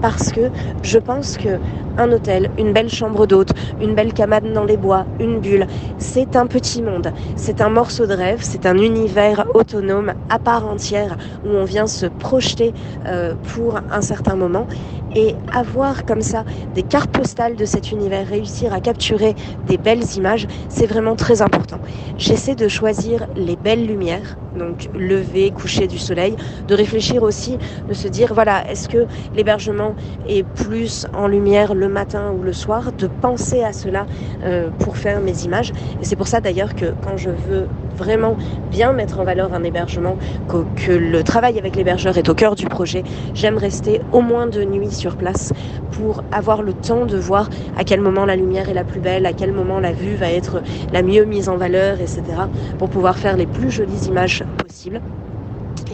Parce 0.02 0.32
que 0.32 0.50
je 0.82 0.98
pense 0.98 1.38
que 1.38 1.60
un 1.98 2.12
hôtel, 2.14 2.50
une 2.58 2.72
belle 2.72 2.90
chambre 2.90 3.28
d'hôte, 3.28 3.52
une 3.82 3.94
belle 3.94 4.14
cabane 4.14 4.54
dans 4.54 4.64
les 4.64 4.78
bois, 4.78 5.06
une 5.20 5.40
bulle, 5.40 5.68
c'est 5.98 6.38
un 6.38 6.48
petit 6.48 6.82
monde, 6.82 7.12
c'est 7.36 7.60
un 7.60 7.70
morceau 7.70 8.06
de 8.06 8.14
rêve, 8.14 8.40
c'est 8.42 8.66
un 8.66 8.78
univers 8.78 9.46
autonome 9.54 10.14
à 10.30 10.40
part 10.40 10.66
entière 10.66 11.18
où 11.46 11.50
on 11.50 11.66
vient 11.66 11.88
se 11.88 12.06
projeter 12.06 12.74
euh, 13.06 13.36
pour 13.54 13.82
un 13.92 14.02
certain 14.02 14.38
moment 14.38 14.68
et 15.16 15.36
avoir 15.52 16.06
comme 16.06 16.22
ça 16.22 16.44
des 16.76 16.84
cartes 16.84 17.12
postales 17.12 17.56
de 17.56 17.66
cet 17.66 17.92
univers, 17.92 18.28
réussir 18.28 18.74
à 18.74 18.80
capturer 18.80 19.36
des 19.68 19.78
belles 19.78 20.04
images, 20.16 20.48
c'est 20.70 20.86
vraiment 20.86 21.16
très 21.16 21.42
important. 21.42 21.80
J'essaie 22.18 22.56
de 22.56 22.68
choisir 22.68 23.28
les 23.36 23.56
belles 23.56 23.86
lumières, 23.86 24.38
donc 24.56 24.90
lever, 24.96 25.52
coucher 25.52 25.88
du 25.88 25.98
soleil, 25.98 26.36
de 26.68 26.76
réfléchir 26.76 27.24
aussi, 27.24 27.58
de 27.88 27.94
se 27.94 28.08
dire 28.08 28.34
voilà, 28.34 28.70
est-ce 28.70 28.90
que 28.90 29.08
l'hébergement 29.36 29.96
est 30.28 30.44
plus 30.44 31.08
en 31.14 31.28
lumière 31.28 31.74
le 31.74 31.88
matin 31.88 32.32
ou 32.32 32.44
le 32.44 32.54
soir, 32.54 32.92
de 32.92 33.08
penser 33.08 33.64
à 33.64 33.74
cela 33.74 34.06
euh, 34.44 34.70
pour 34.80 34.98
faire 34.98 35.20
mes 35.20 35.44
images. 35.44 35.72
Et 36.02 36.06
c'est 36.06 36.16
pour 36.16 36.28
ça 36.28 36.42
d'ailleurs 36.42 36.76
que 36.76 36.94
quand 37.04 37.18
je 37.18 37.30
veux 37.30 37.68
vraiment 38.00 38.38
bien 38.72 38.94
mettre 38.94 39.20
en 39.20 39.24
valeur 39.24 39.54
un 39.54 39.64
hébergement, 39.64 40.18
que, 40.48 40.92
le 40.92 41.24
travail 41.24 41.60
avec 41.60 41.76
l'hébergeur 41.76 42.18
est 42.18 42.30
au 42.30 42.34
cœur 42.34 42.56
du 42.56 42.66
projet, 42.66 43.04
j'aime 43.36 43.58
rester 43.58 44.02
au 44.14 44.22
moins 44.22 44.48
deux 44.48 44.64
nuits 44.64 44.92
sur 44.92 45.16
place 45.16 45.54
pour 45.92 46.24
avoir 46.32 46.64
le 46.64 46.74
temps 46.74 47.06
de 47.06 47.18
voir 47.18 47.50
à 47.78 47.84
quel 47.84 48.02
moment 48.02 48.26
la 48.26 48.36
lumière 48.36 48.70
est 48.70 48.74
la 48.74 48.86
plus 48.86 49.02
belle, 49.02 49.26
à 49.26 49.34
quel 49.34 49.52
moment 49.52 49.80
la 49.80 49.92
vue 49.92 50.16
va 50.16 50.32
être 50.32 50.64
la 50.92 51.04
mieux 51.04 51.26
mise 51.26 51.50
en 51.50 51.58
valeur, 51.58 52.00
etc. 52.00 52.24
pour 52.78 52.90
pouvoir 52.90 53.18
faire 53.18 53.38
les 53.38 53.46
plus 53.46 53.70
jolies 53.70 54.08
images 54.08 54.44
possibles. 54.58 55.02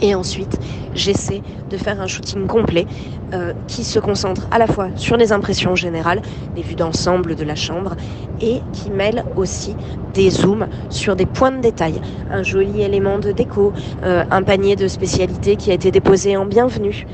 Et 0.02 0.14
ensuite, 0.14 0.58
j'essaie 0.94 1.42
de 1.70 1.76
faire 1.76 2.00
un 2.00 2.06
shooting 2.06 2.46
complet 2.46 2.86
euh, 3.34 3.52
qui 3.66 3.84
se 3.84 3.98
concentre 3.98 4.46
à 4.50 4.58
la 4.58 4.66
fois 4.66 4.88
sur 4.96 5.16
les 5.16 5.32
impressions 5.32 5.74
générales, 5.74 6.20
les 6.54 6.62
vues 6.62 6.74
d'ensemble 6.74 7.34
de 7.34 7.44
la 7.44 7.56
chambre, 7.56 7.96
et 8.40 8.60
qui 8.72 8.90
mêle 8.90 9.24
aussi 9.36 9.74
des 10.14 10.30
zooms 10.30 10.68
sur 10.90 11.16
des 11.16 11.26
points 11.26 11.52
de 11.52 11.60
détail. 11.60 12.00
Un 12.30 12.42
joli 12.42 12.82
élément 12.82 13.18
de 13.18 13.32
déco, 13.32 13.72
euh, 14.04 14.24
un 14.30 14.42
panier 14.42 14.76
de 14.76 14.88
spécialité 14.88 15.56
qui 15.56 15.70
a 15.70 15.74
été 15.74 15.90
déposé 15.90 16.36
en 16.36 16.46
bienvenue, 16.46 17.06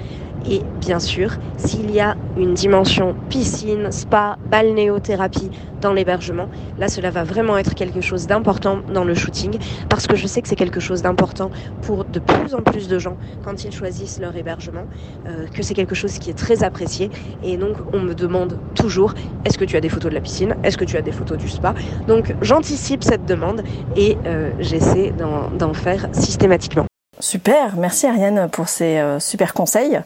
et 0.49 0.63
bien 0.81 0.99
sûr, 0.99 1.33
s'il 1.57 1.91
y 1.91 2.01
a 2.01 2.17
une 2.37 2.55
dimension 2.55 3.15
piscine, 3.29 3.91
spa, 3.91 4.37
balnéothérapie 4.51 5.51
dans 5.81 5.93
l'hébergement, 5.93 6.49
là 6.79 6.89
cela 6.89 7.11
va 7.11 7.25
vraiment 7.25 7.59
être 7.59 7.75
quelque 7.75 8.01
chose 8.01 8.27
d'important 8.27 8.79
dans 8.93 9.05
le 9.05 9.15
shooting 9.15 9.59
parce 9.89 10.07
que 10.07 10.17
je 10.17 10.27
sais 10.27 10.41
que 10.43 10.49
c'est 10.49 10.57
quelque 10.57 10.81
chose 10.81 11.03
d'important 11.03 11.51
pour 11.83 12.05
de 12.05 12.21
plus 12.21 12.55
en 12.55 12.63
plus 12.63 12.89
de 12.89 12.99
gens 12.99 13.17
quand 13.45 13.65
ils 13.65 13.73
choisissent 13.73 14.21
leur 14.21 14.37
hébergement, 14.37 14.85
euh, 15.27 15.47
que 15.49 15.63
c'est 15.63 15.75
quelque 15.75 15.95
chose 15.95 16.19
qui 16.19 16.31
est 16.31 16.39
très 16.39 16.63
apprécié 16.63 17.11
et 17.43 17.57
donc 17.57 17.77
on 17.93 18.01
me 18.01 18.15
demande 18.15 18.59
toujours 18.75 19.15
est-ce 19.45 19.59
que 19.59 19.65
tu 19.65 19.77
as 19.77 19.81
des 19.81 19.89
photos 19.89 20.11
de 20.11 20.15
la 20.15 20.21
piscine, 20.21 20.57
est-ce 20.63 20.79
que 20.79 20.85
tu 20.85 20.97
as 20.97 21.03
des 21.03 21.13
photos 21.13 21.39
du 21.39 21.49
spa? 21.49 21.75
Donc 22.07 22.35
j'anticipe 22.43 23.03
cette 23.03 23.27
demande 23.27 23.63
et 23.97 24.17
euh, 24.27 24.53
j'essaie 24.61 25.13
d'en 25.13 25.75
faire 25.75 26.09
systématiquement. 26.13 26.92
Super, 27.23 27.77
merci 27.77 28.09
Ariane 28.09 28.49
pour 28.51 28.69
ces 28.69 28.99
euh, 28.99 29.21
super 29.21 29.55
conseils. 29.55 30.01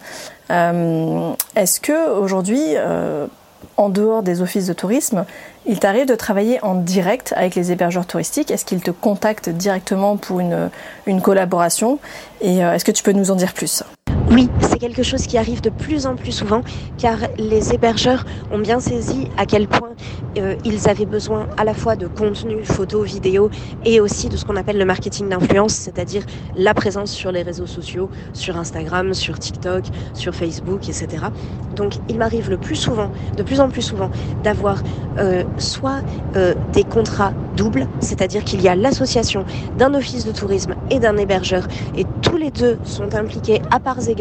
Euh, 0.50 1.32
est-ce 1.56 1.80
que 1.80 2.10
aujourd'hui, 2.10 2.60
euh, 2.76 3.26
en 3.78 3.88
dehors 3.88 4.22
des 4.22 4.42
offices 4.42 4.66
de 4.66 4.74
tourisme, 4.74 5.24
il 5.64 5.80
t'arrive 5.80 6.06
de 6.06 6.14
travailler 6.14 6.62
en 6.62 6.74
direct 6.74 7.32
avec 7.34 7.54
les 7.54 7.72
hébergeurs 7.72 8.04
touristiques? 8.04 8.50
Est-ce 8.50 8.66
qu'ils 8.66 8.82
te 8.82 8.90
contactent 8.90 9.48
directement 9.48 10.18
pour 10.18 10.40
une, 10.40 10.68
une 11.06 11.22
collaboration? 11.22 11.98
Et 12.42 12.58
est-ce 12.58 12.84
que 12.84 12.92
tu 12.92 13.02
peux 13.02 13.12
nous 13.12 13.30
en 13.30 13.34
dire 13.34 13.54
plus? 13.54 13.82
Oui, 14.30 14.48
c'est 14.60 14.78
quelque 14.78 15.04
chose 15.04 15.26
qui 15.26 15.38
arrive 15.38 15.60
de 15.60 15.70
plus 15.70 16.04
en 16.04 16.16
plus 16.16 16.32
souvent 16.32 16.62
car 16.98 17.16
les 17.38 17.72
hébergeurs 17.72 18.24
ont 18.52 18.58
bien 18.58 18.80
saisi 18.80 19.28
à 19.36 19.46
quel 19.46 19.68
point 19.68 19.90
euh, 20.38 20.56
ils 20.64 20.88
avaient 20.88 21.06
besoin 21.06 21.46
à 21.56 21.64
la 21.64 21.74
fois 21.74 21.94
de 21.94 22.08
contenu, 22.08 22.64
photos, 22.64 23.06
vidéos 23.06 23.50
et 23.84 24.00
aussi 24.00 24.28
de 24.28 24.36
ce 24.36 24.44
qu'on 24.44 24.56
appelle 24.56 24.78
le 24.78 24.84
marketing 24.84 25.28
d'influence, 25.28 25.74
c'est-à-dire 25.74 26.22
la 26.56 26.74
présence 26.74 27.12
sur 27.12 27.30
les 27.30 27.42
réseaux 27.42 27.66
sociaux, 27.66 28.10
sur 28.32 28.56
Instagram, 28.56 29.14
sur 29.14 29.38
TikTok, 29.38 29.84
sur 30.12 30.34
Facebook, 30.34 30.88
etc. 30.88 31.26
Donc 31.76 31.94
il 32.08 32.18
m'arrive 32.18 32.50
le 32.50 32.58
plus 32.58 32.76
souvent, 32.76 33.12
de 33.36 33.42
plus 33.44 33.60
en 33.60 33.68
plus 33.68 33.82
souvent, 33.82 34.10
d'avoir 34.42 34.82
euh, 35.18 35.44
soit 35.58 36.00
euh, 36.34 36.54
des 36.72 36.84
contrats 36.84 37.32
doubles, 37.56 37.86
c'est-à-dire 38.00 38.42
qu'il 38.42 38.60
y 38.60 38.68
a 38.68 38.74
l'association 38.74 39.44
d'un 39.78 39.94
office 39.94 40.26
de 40.26 40.32
tourisme 40.32 40.74
et 40.90 40.98
d'un 40.98 41.16
hébergeur 41.16 41.68
et 41.96 42.04
tous 42.22 42.36
les 42.36 42.50
deux 42.50 42.76
sont 42.84 43.14
impliqués 43.14 43.62
à 43.70 43.78
parts 43.78 44.08
égales 44.08 44.15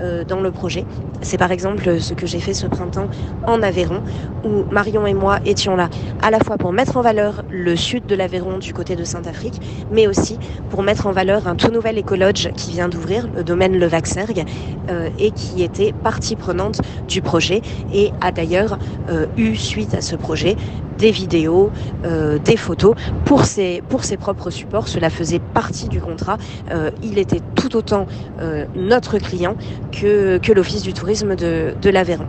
euh, 0.00 0.24
dans 0.24 0.40
le 0.40 0.50
projet. 0.50 0.84
C'est 1.22 1.38
par 1.38 1.50
exemple 1.50 2.00
ce 2.00 2.14
que 2.14 2.26
j'ai 2.26 2.40
fait 2.40 2.54
ce 2.54 2.66
printemps 2.66 3.08
en 3.46 3.62
Aveyron, 3.62 4.02
où 4.44 4.64
Marion 4.70 5.06
et 5.06 5.14
moi 5.14 5.38
étions 5.44 5.76
là 5.76 5.88
à 6.22 6.30
la 6.30 6.38
fois 6.40 6.56
pour 6.58 6.72
mettre 6.72 6.96
en 6.96 7.02
valeur 7.02 7.42
le 7.50 7.76
sud 7.76 8.06
de 8.06 8.14
l'Aveyron 8.14 8.58
du 8.58 8.72
côté 8.72 8.96
de 8.96 9.04
Saint-Afrique, 9.04 9.60
mais 9.90 10.06
aussi 10.06 10.38
pour 10.70 10.82
mettre 10.82 11.06
en 11.06 11.12
valeur 11.12 11.46
un 11.46 11.54
tout 11.54 11.70
nouvel 11.70 11.98
écologe 11.98 12.50
qui 12.56 12.72
vient 12.72 12.88
d'ouvrir, 12.88 13.28
le 13.34 13.44
domaine 13.44 13.78
Le 13.78 13.86
Vaxergue, 13.86 14.44
euh, 14.90 15.08
et 15.18 15.30
qui 15.32 15.62
était 15.62 15.92
partie 15.92 16.36
prenante 16.36 16.80
du 17.08 17.22
projet 17.22 17.62
et 17.92 18.12
a 18.20 18.32
d'ailleurs 18.32 18.78
euh, 19.08 19.26
eu 19.36 19.56
suite 19.56 19.94
à 19.94 20.00
ce 20.00 20.16
projet 20.16 20.56
des 20.98 21.10
vidéos, 21.10 21.70
euh, 22.04 22.38
des 22.38 22.56
photos 22.56 22.94
pour 23.24 23.44
ses, 23.44 23.82
propres 24.18 24.50
supports. 24.50 24.88
Cela 24.88 25.10
faisait 25.10 25.40
partie 25.40 25.88
du 25.88 26.00
contrat. 26.00 26.38
Euh, 26.70 26.90
il 27.02 27.18
était 27.18 27.40
tout 27.54 27.76
autant 27.76 28.06
euh, 28.40 28.64
notre 28.74 29.18
client 29.18 29.56
que, 29.92 30.40
l'Office 30.52 30.82
du 30.82 30.94
tourisme 30.94 31.36
de 31.36 31.90
l'Aveyron. 31.90 32.26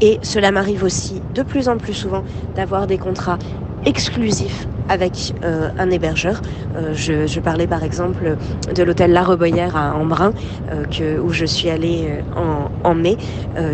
Et 0.00 0.18
cela 0.22 0.50
m'arrive 0.50 0.82
aussi 0.82 1.22
de 1.32 1.42
plus 1.42 1.68
en 1.68 1.78
plus 1.78 1.94
souvent 1.94 2.24
d'avoir 2.56 2.88
des 2.88 2.98
contrats 2.98 3.38
exclusifs 3.86 4.66
avec 4.88 5.34
euh, 5.44 5.68
un 5.78 5.90
hébergeur. 5.90 6.40
Euh, 6.76 6.92
je, 6.94 7.26
je, 7.26 7.40
parlais 7.40 7.66
par 7.66 7.82
exemple 7.82 8.36
de 8.74 8.82
l'hôtel 8.82 9.12
La 9.12 9.22
Reboyère 9.22 9.76
à 9.76 9.94
Embrun, 9.94 10.32
euh, 10.70 10.84
que, 10.84 11.18
où 11.18 11.32
je 11.32 11.44
suis 11.44 11.70
allée 11.70 12.08
en, 12.36 12.70
en 12.88 12.94
mai. 12.94 13.16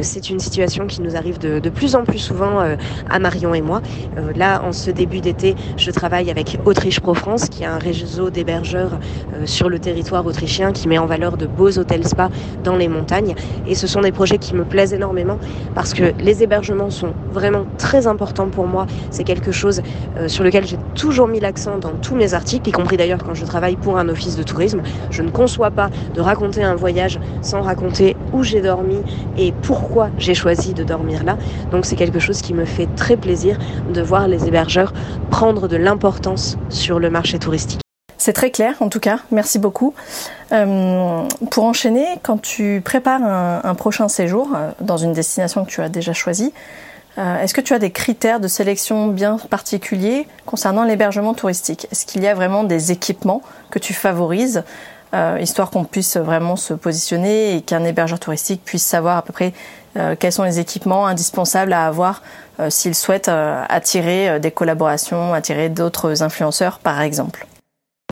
c'est 0.03 0.31
une 0.31 0.41
situation 0.41 0.87
qui 0.87 1.03
nous 1.03 1.17
arrive 1.17 1.38
de, 1.38 1.59
de 1.59 1.71
plus 1.71 1.95
en 1.95 2.05
plus 2.05 2.19
souvent 2.19 2.61
à 3.11 3.19
Marion 3.19 3.55
et 3.55 3.61
moi. 3.62 3.81
là, 4.35 4.62
en 4.65 4.73
ce 4.73 4.91
début 4.91 5.21
d'été, 5.21 5.55
je 5.77 5.91
travaille 5.91 6.31
avec 6.31 6.59
Autriche 6.65 7.00
Pro 7.00 7.15
France, 7.15 7.49
qui 7.49 7.62
est 7.62 7.67
un 7.67 7.79
réseau 7.79 8.31
d'hébergeurs 8.31 8.99
sur 9.45 9.69
le 9.69 9.79
territoire 9.79 10.25
autrichien 10.27 10.73
qui 10.73 10.88
met 10.88 10.99
en 10.99 11.07
valeur 11.07 11.37
de 11.37 11.47
beaux 11.47 11.79
hôtels 11.79 12.07
spa 12.07 12.31
dans 12.65 12.77
les 12.77 12.88
montagnes. 12.88 13.35
Et 13.67 13.75
ce 13.75 13.87
sont 13.87 14.00
des 14.00 14.12
projets 14.12 14.38
qui 14.38 14.55
me 14.55 14.65
plaisent 14.65 14.93
énormément 14.93 15.38
parce 15.75 15.95
que 15.95 16.12
les 16.21 16.43
hébergements 16.43 16.91
sont 16.91 17.12
vraiment 17.33 17.65
très 17.79 18.07
importants 18.07 18.49
pour 18.49 18.67
moi. 18.67 18.87
C'est 19.11 19.25
quelque 19.25 19.53
chose 19.53 19.83
sur 20.27 20.45
lequel 20.45 20.67
j'ai 20.67 20.79
toujours 20.99 21.28
mis 21.28 21.40
l'accent 21.40 21.78
dans 21.78 21.93
tous 21.93 22.17
mes 22.17 22.35
articles, 22.35 22.69
y 22.69 22.73
compris 22.73 22.97
d'ailleurs 22.97 23.23
quand 23.25 23.33
je 23.33 23.45
travaille 23.45 23.76
pour 23.76 23.99
un 23.99 24.09
office 24.09 24.37
de 24.37 24.43
tourisme. 24.43 24.83
Je 25.11 25.23
ne 25.23 25.31
conçois 25.31 25.71
pas 25.71 25.90
de 26.12 26.21
raconter 26.21 26.64
un 26.64 26.75
voyage 26.75 27.21
sans 27.40 27.62
raconter 27.62 28.17
où 28.33 28.43
j'ai 28.43 28.61
dormi 28.61 28.99
et 29.38 29.52
pourquoi 29.62 30.11
j'ai 30.19 30.35
choisi 30.35 30.75
de 30.75 30.83
dormir 30.83 31.23
là. 31.25 31.38
Donc 31.71 31.87
c'est 31.87 31.97
quelque 31.97 32.19
chose 32.19 32.43
qui 32.43 32.52
me 32.52 32.64
fait 32.64 32.88
très 32.97 33.17
plaisir 33.17 33.59
de 33.95 34.02
voir 34.02 34.26
les 34.26 34.47
hébergeurs 34.47 34.93
prendre 35.31 35.69
de 35.69 35.76
l'importance 35.76 36.59
sur 36.69 36.99
le 36.99 37.11
marché 37.11 37.38
touristique. 37.38 37.81
C'est 38.17 38.33
très 38.33 38.50
clair 38.50 38.75
en 38.81 38.88
tout 38.88 39.00
cas, 39.00 39.21
merci 39.31 39.61
beaucoup. 39.61 39.95
Euh, 40.50 41.23
pour 41.52 41.64
enchaîner, 41.64 42.07
quand 42.23 42.43
tu 42.43 42.83
prépares 42.85 43.23
un, 43.23 43.75
prochain 43.76 44.09
séjour 44.09 44.50
euh, 44.55 44.71
dans 44.81 44.97
une 44.97 45.12
destination 45.12 45.64
que 45.64 45.71
tu 45.71 45.81
as 45.81 45.88
déjà 45.88 46.12
choisie, 46.12 46.52
euh, 47.19 47.43
est-ce 47.43 47.53
que 47.53 47.61
tu 47.61 47.75
as 47.75 47.79
des 47.79 47.91
critères 47.91 48.41
de 48.41 48.49
sélection 48.49 49.09
bien 49.09 49.39
particuliers 49.51 50.27
concernant 50.47 50.85
l'hébergement 50.85 51.35
touristique? 51.35 51.87
Est-ce 51.91 52.07
qu'il 52.07 52.23
y 52.23 52.29
a 52.29 52.35
vraiment 52.35 52.65
des 52.65 52.93
équipements 52.93 53.43
que 53.71 53.79
tu 53.79 53.95
favorises 53.95 54.63
histoire 55.41 55.71
qu'on 55.71 55.85
puisse 55.85 56.19
vraiment 56.19 56.57
se 56.57 56.75
positionner 56.75 57.57
et 57.57 57.63
qu'un 57.63 57.83
hébergeur 57.83 58.21
touristique 58.21 58.61
puisse 58.63 58.85
savoir 58.85 59.17
à 59.17 59.23
peu 59.23 59.33
près 59.33 59.55
quels 60.19 60.33
sont 60.33 60.43
les 60.43 60.59
équipements 60.59 61.07
indispensables 61.07 61.73
à 61.73 61.87
avoir 61.87 62.23
s'il 62.69 62.95
souhaite 62.95 63.31
attirer 63.31 64.39
des 64.39 64.51
collaborations, 64.51 65.33
attirer 65.33 65.71
d'autres 65.71 66.23
influenceurs 66.23 66.79
par 66.79 67.01
exemple? 67.01 67.48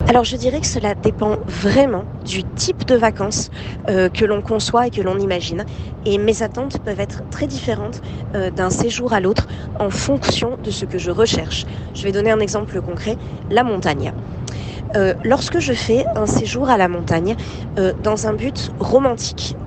Alors 0.07 0.23
je 0.23 0.37
dirais 0.37 0.61
que 0.61 0.67
cela 0.67 0.95
dépend 0.95 1.37
vraiment 1.47 2.05
du 2.23 2.43
type 2.43 2.85
de 2.85 2.95
vacances 2.95 3.51
euh, 3.89 4.07
que 4.07 4.23
l'on 4.23 4.41
conçoit 4.41 4.87
et 4.87 4.89
que 4.89 5.01
l'on 5.01 5.19
imagine. 5.19 5.65
Et 6.05 6.17
mes 6.17 6.43
attentes 6.43 6.79
peuvent 6.79 6.99
être 6.99 7.29
très 7.29 7.45
différentes 7.45 8.01
euh, 8.33 8.49
d'un 8.49 8.69
séjour 8.69 9.11
à 9.11 9.19
l'autre 9.19 9.47
en 9.79 9.89
fonction 9.89 10.57
de 10.63 10.71
ce 10.71 10.85
que 10.85 10.97
je 10.97 11.11
recherche. 11.11 11.65
Je 11.93 12.03
vais 12.03 12.13
donner 12.13 12.31
un 12.31 12.39
exemple 12.39 12.79
concret, 12.81 13.17
la 13.51 13.63
montagne. 13.63 14.13
Euh, 14.95 15.13
lorsque 15.25 15.59
je 15.59 15.73
fais 15.73 16.05
un 16.15 16.25
séjour 16.25 16.69
à 16.69 16.77
la 16.77 16.87
montagne 16.87 17.35
dans 18.01 18.27
un 18.27 18.33
but 18.33 18.71
romantique, 18.79 19.57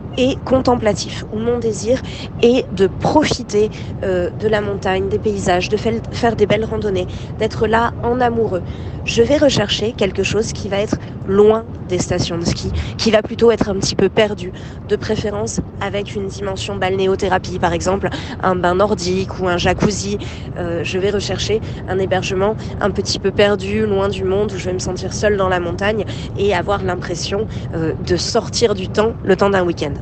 contemplatif, 0.45 1.25
où 1.31 1.39
mon 1.39 1.59
désir 1.59 2.01
est 2.43 2.67
de 2.73 2.87
profiter 2.87 3.71
euh, 4.05 4.31
de 4.35 4.49
la 4.49 4.61
montagne, 4.61 5.09
des 5.09 5.19
paysages, 5.19 5.69
de 5.69 5.77
faire 5.77 6.37
des 6.37 6.47
belles 6.47 6.65
randonnées, 6.65 7.07
d'être 7.39 7.67
là 7.67 7.95
en 8.03 8.21
amoureux. 8.21 8.63
Je 9.05 9.23
vais 9.23 9.39
rechercher 9.39 9.93
quelque 9.95 10.23
chose 10.23 10.53
qui 10.53 10.69
va 10.69 10.79
être 10.81 10.97
loin 11.31 11.65
des 11.89 11.99
stations 11.99 12.39
de 12.39 12.45
ski, 12.45 12.71
qui 12.99 13.11
va 13.11 13.23
plutôt 13.23 13.51
être 13.51 13.69
un 13.69 13.75
petit 13.77 13.97
peu 13.97 14.09
perdu, 14.09 14.53
de 14.89 14.97
préférence 14.97 15.61
avec 15.81 16.15
une 16.15 16.27
dimension 16.27 16.77
balnéothérapie, 16.77 17.59
par 17.59 17.73
exemple 17.73 18.09
un 18.43 18.55
bain 18.55 18.75
nordique 18.75 19.41
ou 19.41 19.49
un 19.49 19.57
jacuzzi. 19.57 20.19
Euh, 20.59 20.83
je 20.85 20.99
vais 20.99 21.11
rechercher 21.11 21.61
un 21.89 21.99
hébergement 21.99 22.57
un 22.81 22.91
petit 22.91 23.19
peu 23.19 23.31
perdu, 23.31 23.87
loin 23.87 24.09
du 24.09 24.25
monde, 24.25 24.53
où 24.53 24.59
je 24.59 24.65
vais 24.65 24.73
me 24.73 24.79
sentir 24.79 25.13
seule 25.13 25.37
dans 25.37 25.49
la 25.49 25.61
montagne 25.61 26.05
et 26.37 26.55
avoir 26.55 26.83
l'impression 26.83 27.47
euh, 27.75 27.95
de 28.07 28.17
sortir 28.17 28.75
du 28.75 28.89
temps 28.89 29.15
le 29.25 29.37
temps 29.37 29.51
d'un 29.51 29.65
week-end. 29.65 29.95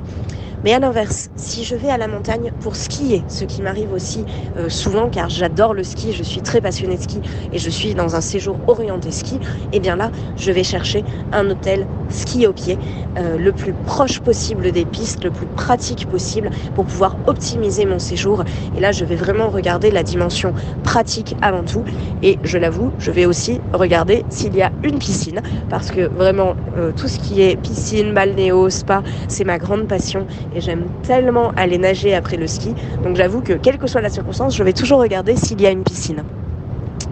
Mais 0.65 0.73
à 0.73 0.81
l'inverse, 0.81 1.31
si 1.37 1.65
je 1.65 1.77
vais 1.77 1.89
à 1.89 1.99
la 1.99 2.09
montagne 2.09 2.53
pour 2.61 2.75
skier, 2.75 3.25
ce 3.29 3.45
qui 3.45 3.63
m'arrive 3.63 3.93
aussi 3.93 4.25
euh, 4.57 4.69
souvent 4.69 5.09
car 5.09 5.29
j'adore 5.29 5.73
le 5.73 5.85
ski, 5.85 6.13
je 6.13 6.25
suis 6.25 6.43
très 6.43 6.61
passionnée 6.61 6.97
de 6.97 7.03
ski 7.03 7.21
et 7.53 7.59
je 7.59 7.71
suis 7.71 7.95
dans 7.95 8.17
un 8.17 8.21
séjour 8.21 8.57
orienté 8.67 9.13
ski, 9.13 9.37
et 9.37 9.41
eh 9.75 9.81
bien 9.81 9.95
là, 9.95 10.11
je 10.37 10.51
vais 10.51 10.65
chercher 10.65 11.05
un 11.33 11.49
hôtel 11.51 11.87
ski 12.09 12.47
au 12.47 12.53
pied, 12.53 12.77
euh, 13.19 13.39
le 13.39 13.53
plus 13.53 13.73
proche 13.73 14.21
possible 14.21 14.73
des 14.73 14.85
pistes, 14.85 15.23
le 15.25 15.31
plus 15.31 15.47
pratique 15.47 16.07
possible 16.09 16.51
pour 16.75 16.87
pouvoir 16.87 17.17
optimiser 17.27 17.87
mon 17.87 17.99
séjour. 17.99 18.45
Et 18.77 18.81
là, 18.81 18.93
je 18.93 19.05
vais 19.05 19.17
vraiment 19.17 19.51
regarder 19.51 19.91
la 19.91 20.03
dimension 20.03 20.55
pratique 20.83 21.37
avant 21.43 21.63
tout. 21.63 21.85
Et 22.23 22.39
je 22.43 22.59
l'avoue, 22.59 22.93
je 22.99 23.11
vais 23.11 23.27
aussi 23.27 23.61
regarder 23.73 24.25
s'il 24.29 24.57
y 24.57 24.63
a 24.63 24.73
une 24.83 24.99
piscine 24.99 25.41
parce 25.71 25.91
que 25.91 26.01
vraiment, 26.01 26.55
euh, 26.77 26.93
tout 26.97 27.09
ce 27.09 27.19
qui 27.19 27.43
est 27.43 27.57
piscine, 27.61 28.13
balnéo, 28.13 28.71
spa, 28.71 29.03
c'est 29.29 29.45
ma 29.45 29.59
grande 29.59 29.87
passion 29.87 30.27
et 30.55 30.61
j'aime 30.61 30.87
tellement 31.03 31.53
aller 31.57 31.79
nager 31.79 32.15
après 32.15 32.37
le 32.37 32.47
ski. 32.47 32.75
Donc 33.05 33.17
j'avoue 33.17 33.41
que 33.41 33.53
quelle 33.53 33.79
que 33.79 33.87
soit 33.87 34.01
la 34.01 34.11
circonstance, 34.11 34.57
je 34.57 34.63
vais 34.63 34.73
toujours 34.73 35.01
regarder 35.01 35.37
s'il 35.37 35.61
y 35.61 35.67
a 35.67 35.71
une 35.71 35.85
piscine. 35.85 36.23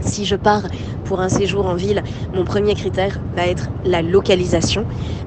Si 0.00 0.24
je 0.24 0.36
pars 0.36 0.62
pour 1.06 1.20
un 1.20 1.28
séjour 1.28 1.66
en 1.66 1.74
ville, 1.74 2.02
mon 2.34 2.44
premier 2.44 2.74
critère 2.74 3.20
va 3.34 3.46
être 3.46 3.70
la 3.84 4.02
localisation. 4.02 4.84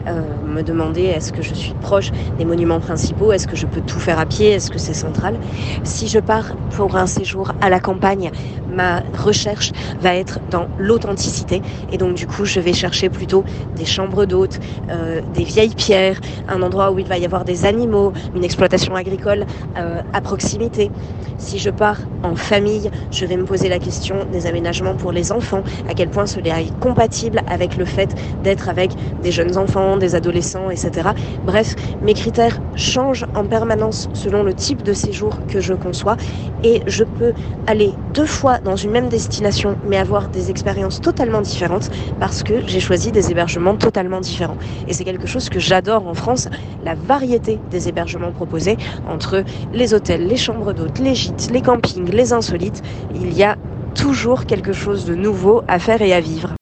Euh, 0.07 0.21
me 0.45 0.63
demander 0.63 1.03
est-ce 1.03 1.31
que 1.31 1.41
je 1.41 1.53
suis 1.53 1.73
proche 1.73 2.11
des 2.37 2.45
monuments 2.45 2.79
principaux, 2.79 3.31
est-ce 3.31 3.47
que 3.47 3.55
je 3.55 3.65
peux 3.65 3.81
tout 3.81 3.99
faire 3.99 4.19
à 4.19 4.25
pied, 4.25 4.49
est-ce 4.49 4.71
que 4.71 4.79
c'est 4.79 4.93
central? 4.93 5.35
Si 5.83 6.07
je 6.07 6.19
pars 6.19 6.55
pour 6.71 6.95
un 6.95 7.05
séjour 7.05 7.51
à 7.61 7.69
la 7.69 7.79
campagne, 7.79 8.31
ma 8.69 9.03
recherche 9.17 9.71
va 10.01 10.15
être 10.15 10.39
dans 10.49 10.67
l'authenticité 10.77 11.61
et 11.91 11.97
donc 11.97 12.15
du 12.15 12.27
coup 12.27 12.45
je 12.45 12.59
vais 12.59 12.73
chercher 12.73 13.09
plutôt 13.09 13.43
des 13.75 13.85
chambres 13.85 14.25
d'hôtes, 14.25 14.59
euh, 14.89 15.21
des 15.33 15.43
vieilles 15.43 15.75
pierres, 15.75 16.19
un 16.47 16.61
endroit 16.61 16.91
où 16.91 16.99
il 16.99 17.07
va 17.07 17.17
y 17.17 17.25
avoir 17.25 17.45
des 17.45 17.65
animaux, 17.65 18.13
une 18.35 18.43
exploitation 18.43 18.95
agricole 18.95 19.45
euh, 19.77 20.01
à 20.13 20.21
proximité. 20.21 20.91
Si 21.37 21.57
je 21.59 21.69
pars 21.69 21.99
en 22.23 22.35
famille, 22.35 22.89
je 23.11 23.25
vais 23.25 23.37
me 23.37 23.45
poser 23.45 23.69
la 23.69 23.79
question 23.79 24.25
des 24.31 24.45
aménagements 24.45 24.95
pour 24.95 25.11
les 25.11 25.31
enfants, 25.31 25.63
à 25.87 25.93
quel 25.93 26.09
point 26.09 26.25
cela 26.25 26.61
est 26.61 26.77
compatible 26.79 27.41
avec 27.47 27.77
le 27.77 27.85
fait 27.85 28.15
d'être 28.43 28.69
avec 28.69 28.91
des 29.23 29.31
jeunes 29.31 29.57
enfants, 29.57 29.97
des 29.97 30.15
adolescents, 30.15 30.69
etc. 30.69 31.09
Bref, 31.45 31.75
mes 32.01 32.13
critères 32.13 32.59
changent 32.75 33.25
en 33.35 33.45
permanence 33.45 34.09
selon 34.13 34.43
le 34.43 34.53
type 34.53 34.83
de 34.83 34.93
séjour 34.93 35.39
que 35.47 35.59
je 35.59 35.73
conçois 35.73 36.17
et 36.63 36.81
je 36.87 37.03
peux 37.03 37.33
aller 37.67 37.93
deux 38.13 38.25
fois 38.25 38.59
dans 38.59 38.75
une 38.75 38.91
même 38.91 39.09
destination 39.09 39.75
mais 39.85 39.97
avoir 39.97 40.29
des 40.29 40.49
expériences 40.49 41.01
totalement 41.01 41.41
différentes 41.41 41.89
parce 42.19 42.43
que 42.43 42.65
j'ai 42.67 42.79
choisi 42.79 43.11
des 43.11 43.31
hébergements 43.31 43.75
totalement 43.75 44.19
différents. 44.19 44.57
Et 44.87 44.93
c'est 44.93 45.03
quelque 45.03 45.27
chose 45.27 45.49
que 45.49 45.59
j'adore 45.59 46.07
en 46.07 46.13
France, 46.13 46.49
la 46.83 46.95
variété 46.95 47.59
des 47.71 47.87
hébergements 47.87 48.31
proposés 48.31 48.77
entre 49.07 49.43
les 49.73 49.93
hôtels, 49.93 50.27
les 50.27 50.37
chambres 50.37 50.73
d'hôtes, 50.73 50.99
les 50.99 51.15
gîtes, 51.15 51.49
les 51.51 51.61
campings, 51.61 52.09
les 52.09 52.33
insolites. 52.33 52.81
Il 53.13 53.33
y 53.33 53.43
a 53.43 53.57
toujours 53.93 54.45
quelque 54.45 54.73
chose 54.73 55.05
de 55.05 55.15
nouveau 55.15 55.63
à 55.67 55.79
faire 55.79 56.01
et 56.01 56.13
à 56.13 56.21
vivre. 56.21 56.55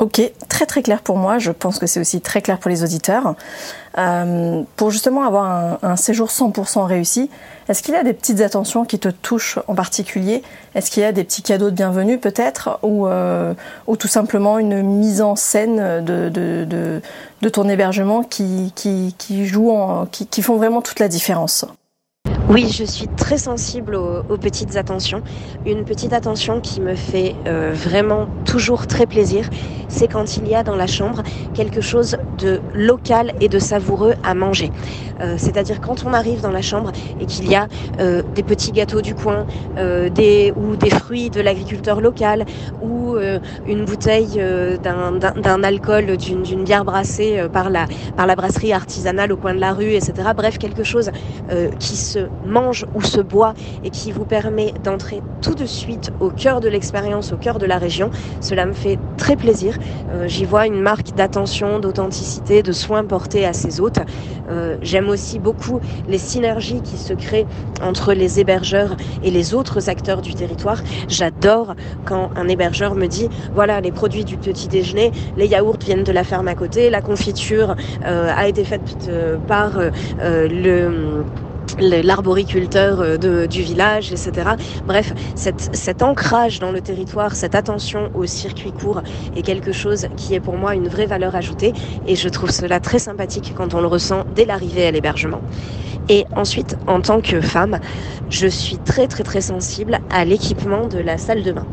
Ok, 0.00 0.20
très 0.48 0.66
très 0.66 0.82
clair 0.82 1.02
pour 1.02 1.16
moi. 1.16 1.38
Je 1.38 1.52
pense 1.52 1.78
que 1.78 1.86
c'est 1.86 2.00
aussi 2.00 2.20
très 2.20 2.42
clair 2.42 2.58
pour 2.58 2.68
les 2.68 2.82
auditeurs. 2.82 3.36
Euh, 3.96 4.62
pour 4.74 4.90
justement 4.90 5.22
avoir 5.22 5.78
un, 5.82 5.96
séjour 5.96 6.28
100% 6.28 6.84
réussi, 6.84 7.30
est-ce 7.68 7.82
qu'il 7.82 7.94
y 7.94 7.96
a 7.96 8.02
des 8.02 8.12
petites 8.12 8.40
attentions 8.40 8.84
qui 8.84 8.98
te 8.98 9.08
touchent 9.08 9.60
en 9.68 9.74
particulier? 9.76 10.42
Est-ce 10.74 10.90
qu'il 10.90 11.04
y 11.04 11.06
a 11.06 11.12
des 11.12 11.22
petits 11.22 11.42
cadeaux 11.42 11.70
de 11.70 11.76
bienvenue 11.76 12.18
peut-être? 12.18 12.80
Ou, 12.82 13.06
euh, 13.06 13.54
ou 13.86 13.96
tout 13.96 14.08
simplement 14.08 14.58
une 14.58 14.82
mise 14.82 15.22
en 15.22 15.36
scène 15.36 16.04
de, 16.04 16.28
de, 16.28 16.66
de, 17.40 17.48
ton 17.48 17.68
hébergement 17.68 18.24
qui, 18.24 18.72
qui, 18.74 19.14
qui, 19.16 19.46
joue 19.46 19.72
qui, 20.10 20.26
qui 20.26 20.42
font 20.42 20.56
vraiment 20.56 20.82
toute 20.82 20.98
la 20.98 21.08
différence? 21.08 21.66
Oui, 22.50 22.68
je 22.70 22.84
suis 22.84 23.08
très 23.08 23.38
sensible 23.38 23.94
aux, 23.94 24.36
petites 24.36 24.76
attentions. 24.76 25.22
Une 25.64 25.84
petite 25.84 26.12
attention 26.12 26.60
qui 26.60 26.82
me 26.82 26.94
fait 26.94 27.34
euh, 27.46 27.72
vraiment 27.74 28.28
toujours 28.44 28.86
très 28.86 29.06
plaisir, 29.06 29.48
c'est 29.88 30.08
quand 30.08 30.36
il 30.36 30.46
y 30.46 30.54
a 30.54 30.62
dans 30.62 30.76
la 30.76 30.86
chambre 30.86 31.22
quelque 31.54 31.80
chose 31.80 32.18
de 32.36 32.60
local 32.74 33.32
et 33.40 33.48
de 33.48 33.58
savoureux 33.58 34.14
à 34.22 34.34
manger. 34.34 34.70
Euh, 35.20 35.36
c'est-à-dire 35.38 35.80
quand 35.80 36.04
on 36.04 36.12
arrive 36.12 36.42
dans 36.42 36.50
la 36.50 36.60
chambre 36.60 36.92
et 37.18 37.24
qu'il 37.24 37.48
y 37.48 37.54
a 37.54 37.66
euh, 37.98 38.22
des 38.34 38.42
petits 38.42 38.72
gâteaux 38.72 39.00
du 39.00 39.14
coin, 39.14 39.46
des, 39.76 40.52
ou 40.54 40.76
des 40.76 40.90
fruits 40.90 41.30
de 41.30 41.40
l'agriculteur 41.40 42.00
local, 42.00 42.44
ou 42.82 43.16
une 43.66 43.84
bouteille 43.84 44.42
d'un 44.82 45.62
alcool, 45.62 46.16
d'une 46.16 46.64
bière 46.64 46.84
brassée 46.84 47.46
par 47.52 47.70
la, 47.70 47.86
par 48.16 48.26
la 48.26 48.36
brasserie 48.36 48.72
artisanale 48.72 49.32
au 49.32 49.36
coin 49.36 49.54
de 49.54 49.60
la 49.60 49.72
rue, 49.72 49.92
etc. 49.92 50.12
Bref, 50.36 50.58
quelque 50.58 50.82
chose 50.82 51.10
qui 51.78 51.96
se 51.96 52.28
mange 52.44 52.86
ou 52.94 53.02
se 53.02 53.20
boit 53.20 53.54
et 53.84 53.90
qui 53.90 54.12
vous 54.12 54.24
permet 54.24 54.72
d'entrer 54.82 55.22
tout 55.42 55.54
de 55.54 55.66
suite 55.66 56.12
au 56.20 56.30
cœur 56.30 56.60
de 56.60 56.68
l'expérience, 56.68 57.32
au 57.32 57.36
cœur 57.36 57.58
de 57.58 57.66
la 57.66 57.78
région. 57.78 58.10
Cela 58.40 58.66
me 58.66 58.72
fait 58.72 58.98
très 59.16 59.36
plaisir. 59.36 59.76
Euh, 60.12 60.26
j'y 60.26 60.44
vois 60.44 60.66
une 60.66 60.80
marque 60.80 61.14
d'attention, 61.14 61.78
d'authenticité, 61.78 62.62
de 62.62 62.72
soins 62.72 63.04
portés 63.04 63.46
à 63.46 63.52
ses 63.52 63.80
hôtes. 63.80 63.98
Euh, 64.50 64.76
j'aime 64.82 65.08
aussi 65.08 65.38
beaucoup 65.38 65.80
les 66.08 66.18
synergies 66.18 66.82
qui 66.82 66.96
se 66.96 67.12
créent 67.14 67.46
entre 67.82 68.12
les 68.12 68.40
hébergeurs 68.40 68.96
et 69.22 69.30
les 69.30 69.54
autres 69.54 69.88
acteurs 69.88 70.22
du 70.22 70.34
territoire. 70.34 70.82
J'adore 71.08 71.74
quand 72.04 72.30
un 72.36 72.48
hébergeur 72.48 72.94
me 72.94 73.06
dit 73.06 73.28
voilà 73.54 73.80
les 73.80 73.92
produits 73.92 74.24
du 74.24 74.36
petit 74.36 74.68
déjeuner, 74.68 75.12
les 75.36 75.46
yaourts 75.46 75.78
viennent 75.78 76.04
de 76.04 76.12
la 76.12 76.24
ferme 76.24 76.48
à 76.48 76.54
côté, 76.54 76.90
la 76.90 77.00
confiture 77.00 77.74
euh, 78.04 78.30
a 78.34 78.48
été 78.48 78.64
faite 78.64 79.10
par 79.46 79.78
le 80.20 81.24
l'arboriculteur 81.80 83.00
euh, 83.00 83.46
du 83.46 83.62
village, 83.62 84.12
etc. 84.12 84.50
Bref, 84.86 85.12
cet 85.34 86.02
ancrage 86.02 86.60
dans 86.60 86.72
le 86.72 86.80
territoire, 86.80 87.34
cette 87.34 87.54
attention 87.54 88.10
au 88.14 88.26
circuit 88.26 88.72
court 88.72 89.02
est 89.36 89.42
quelque 89.42 89.72
chose 89.72 90.06
qui 90.16 90.34
est 90.34 90.40
pour 90.40 90.56
moi 90.56 90.74
une 90.74 90.88
vraie 90.88 91.06
valeur 91.06 91.34
ajoutée 91.34 91.72
et 92.06 92.16
je 92.16 92.28
trouve 92.28 92.50
cela 92.50 92.80
très 92.80 92.98
sympathique 92.98 93.52
quand 93.56 93.74
on 93.74 93.80
le 93.80 93.86
ressent 93.86 94.24
dès 94.34 94.44
l'arrivée 94.44 94.86
à 94.86 94.90
l'hébergement. 94.90 95.40
Et 96.08 96.26
ensuite, 96.36 96.76
en 96.86 97.00
tant 97.00 97.20
que 97.20 97.40
femme, 97.40 97.78
je 98.28 98.46
suis 98.46 98.76
très 98.78 99.06
très 99.06 99.22
très 99.22 99.40
sensible 99.40 100.00
à 100.10 100.24
l'équipement 100.24 100.86
de 100.86 100.98
la 100.98 101.16
salle 101.16 101.42
de 101.42 101.52
bain. 101.52 101.66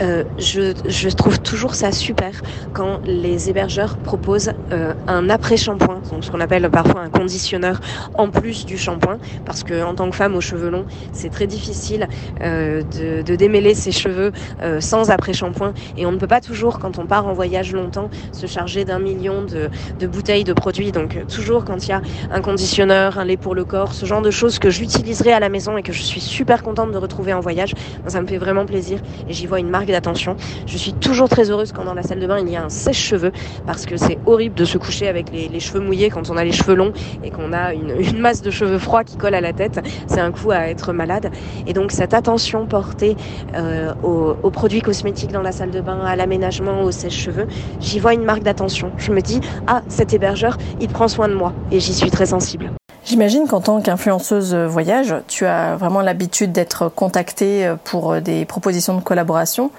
Euh, 0.00 0.24
je, 0.38 0.74
je, 0.86 1.08
trouve 1.08 1.40
toujours 1.40 1.74
ça 1.74 1.92
super 1.92 2.30
quand 2.72 3.00
les 3.04 3.50
hébergeurs 3.50 3.96
proposent 3.96 4.52
euh, 4.72 4.94
un 5.06 5.28
après-shampoing, 5.28 6.02
donc 6.10 6.24
ce 6.24 6.30
qu'on 6.30 6.40
appelle 6.40 6.68
parfois 6.70 7.00
un 7.00 7.10
conditionneur 7.10 7.80
en 8.14 8.30
plus 8.30 8.64
du 8.66 8.78
shampoing, 8.78 9.18
parce 9.44 9.64
que 9.64 9.82
en 9.82 9.94
tant 9.94 10.08
que 10.10 10.16
femme 10.16 10.36
aux 10.36 10.40
cheveux 10.40 10.70
longs, 10.70 10.86
c'est 11.12 11.30
très 11.30 11.46
difficile 11.46 12.08
euh, 12.42 12.82
de, 12.82 13.22
de, 13.22 13.34
démêler 13.34 13.74
ses 13.74 13.92
cheveux 13.92 14.32
euh, 14.62 14.80
sans 14.80 15.10
après-shampoing, 15.10 15.74
et 15.96 16.06
on 16.06 16.12
ne 16.12 16.18
peut 16.18 16.26
pas 16.26 16.40
toujours, 16.40 16.78
quand 16.78 16.98
on 16.98 17.06
part 17.06 17.26
en 17.26 17.32
voyage 17.32 17.72
longtemps, 17.72 18.08
se 18.32 18.46
charger 18.46 18.84
d'un 18.84 19.00
million 19.00 19.42
de, 19.42 19.68
de, 19.98 20.06
bouteilles 20.06 20.44
de 20.44 20.52
produits. 20.52 20.92
Donc 20.92 21.18
toujours 21.26 21.64
quand 21.64 21.86
il 21.86 21.90
y 21.90 21.92
a 21.92 22.02
un 22.30 22.40
conditionneur, 22.40 23.18
un 23.18 23.24
lait 23.24 23.36
pour 23.36 23.54
le 23.54 23.64
corps, 23.64 23.92
ce 23.94 24.06
genre 24.06 24.22
de 24.22 24.30
choses 24.30 24.58
que 24.58 24.70
j'utiliserai 24.70 25.32
à 25.32 25.40
la 25.40 25.48
maison 25.48 25.76
et 25.76 25.82
que 25.82 25.92
je 25.92 26.02
suis 26.02 26.20
super 26.20 26.62
contente 26.62 26.92
de 26.92 26.98
retrouver 26.98 27.32
en 27.32 27.40
voyage, 27.40 27.74
ça 28.06 28.20
me 28.20 28.26
fait 28.26 28.38
vraiment 28.38 28.66
plaisir 28.66 29.00
et 29.28 29.32
j'y 29.32 29.46
vois 29.46 29.58
une 29.58 29.70
marque 29.70 29.87
d'attention. 29.92 30.36
Je 30.66 30.76
suis 30.76 30.92
toujours 30.92 31.28
très 31.28 31.50
heureuse 31.50 31.72
quand 31.72 31.84
dans 31.84 31.94
la 31.94 32.02
salle 32.02 32.20
de 32.20 32.26
bain 32.26 32.38
il 32.38 32.48
y 32.48 32.56
a 32.56 32.64
un 32.64 32.68
sèche-cheveux 32.68 33.32
parce 33.66 33.86
que 33.86 33.96
c'est 33.96 34.18
horrible 34.26 34.54
de 34.54 34.64
se 34.64 34.78
coucher 34.78 35.08
avec 35.08 35.30
les, 35.32 35.60
cheveux 35.60 35.80
mouillés 35.80 36.10
quand 36.10 36.30
on 36.30 36.36
a 36.36 36.44
les 36.44 36.52
cheveux 36.52 36.74
longs 36.74 36.92
et 37.24 37.30
qu'on 37.30 37.52
a 37.52 37.74
une, 37.74 38.18
masse 38.18 38.42
de 38.42 38.50
cheveux 38.50 38.78
froids 38.78 39.04
qui 39.04 39.16
colle 39.16 39.34
à 39.34 39.40
la 39.40 39.52
tête. 39.52 39.80
C'est 40.06 40.20
un 40.20 40.32
coup 40.32 40.50
à 40.50 40.68
être 40.68 40.92
malade. 40.92 41.30
Et 41.66 41.72
donc 41.72 41.92
cette 41.92 42.14
attention 42.14 42.66
portée 42.66 43.16
euh, 43.54 43.92
aux, 44.02 44.36
aux, 44.42 44.50
produits 44.50 44.80
cosmétiques 44.80 45.32
dans 45.32 45.42
la 45.42 45.52
salle 45.52 45.70
de 45.70 45.80
bain, 45.80 46.00
à 46.04 46.16
l'aménagement, 46.16 46.82
au 46.82 46.90
sèche-cheveux, 46.90 47.46
j'y 47.80 47.98
vois 47.98 48.14
une 48.14 48.24
marque 48.24 48.42
d'attention. 48.42 48.92
Je 48.96 49.12
me 49.12 49.20
dis, 49.20 49.40
ah, 49.66 49.82
cet 49.88 50.12
hébergeur, 50.12 50.56
il 50.80 50.88
prend 50.88 51.08
soin 51.08 51.28
de 51.28 51.34
moi 51.34 51.52
et 51.70 51.80
j'y 51.80 51.94
suis 51.94 52.10
très 52.10 52.26
sensible. 52.26 52.77
J'imagine 53.08 53.48
qu'en 53.48 53.62
tant 53.62 53.80
qu'influenceuse 53.80 54.54
voyage, 54.54 55.14
tu 55.28 55.46
as 55.46 55.76
vraiment 55.76 56.02
l'habitude 56.02 56.52
d'être 56.52 56.90
contactée 56.90 57.72
pour 57.84 58.20
des 58.20 58.44
propositions 58.44 58.94
de 58.98 59.00
collaboration. 59.00 59.70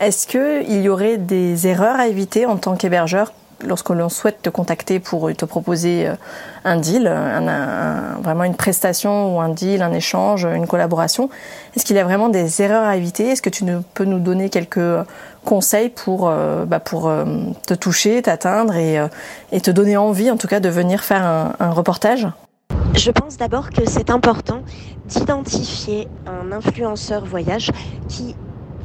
Est-ce 0.00 0.26
qu'il 0.26 0.80
y 0.80 0.88
aurait 0.88 1.18
des 1.18 1.66
erreurs 1.66 2.00
à 2.00 2.06
éviter 2.08 2.46
en 2.46 2.56
tant 2.56 2.74
qu'hébergeur 2.74 3.34
lorsque 3.66 3.90
l'on 3.90 4.08
souhaite 4.08 4.40
te 4.40 4.48
contacter 4.48 4.98
pour 4.98 5.30
te 5.34 5.44
proposer 5.44 6.08
un 6.64 6.76
deal, 6.76 7.04
vraiment 8.22 8.44
une 8.44 8.54
prestation 8.56 9.36
ou 9.36 9.40
un 9.42 9.50
deal, 9.50 9.82
un 9.82 9.92
échange, 9.92 10.46
une 10.46 10.66
collaboration? 10.66 11.28
Est-ce 11.76 11.84
qu'il 11.84 11.96
y 11.96 11.98
a 11.98 12.04
vraiment 12.04 12.30
des 12.30 12.62
erreurs 12.62 12.88
à 12.88 12.96
éviter? 12.96 13.28
Est-ce 13.28 13.42
que 13.42 13.50
tu 13.50 13.66
peux 13.92 14.06
nous 14.06 14.20
donner 14.20 14.48
quelques 14.48 15.04
conseils 15.44 15.90
pour, 15.90 16.32
bah 16.66 16.80
pour 16.80 17.12
te 17.66 17.74
toucher, 17.74 18.22
t'atteindre 18.22 18.74
et, 18.74 19.60
te 19.60 19.70
donner 19.70 19.98
envie 19.98 20.30
en 20.30 20.38
tout 20.38 20.48
cas 20.48 20.60
de 20.60 20.70
venir 20.70 21.04
faire 21.04 21.52
un 21.60 21.70
reportage? 21.70 22.26
Je 22.96 23.10
pense 23.10 23.36
d'abord 23.36 23.70
que 23.70 23.84
c'est 23.86 24.10
important 24.10 24.62
d'identifier 25.04 26.08
un 26.26 26.52
influenceur 26.52 27.24
voyage 27.24 27.70
qui 28.08 28.36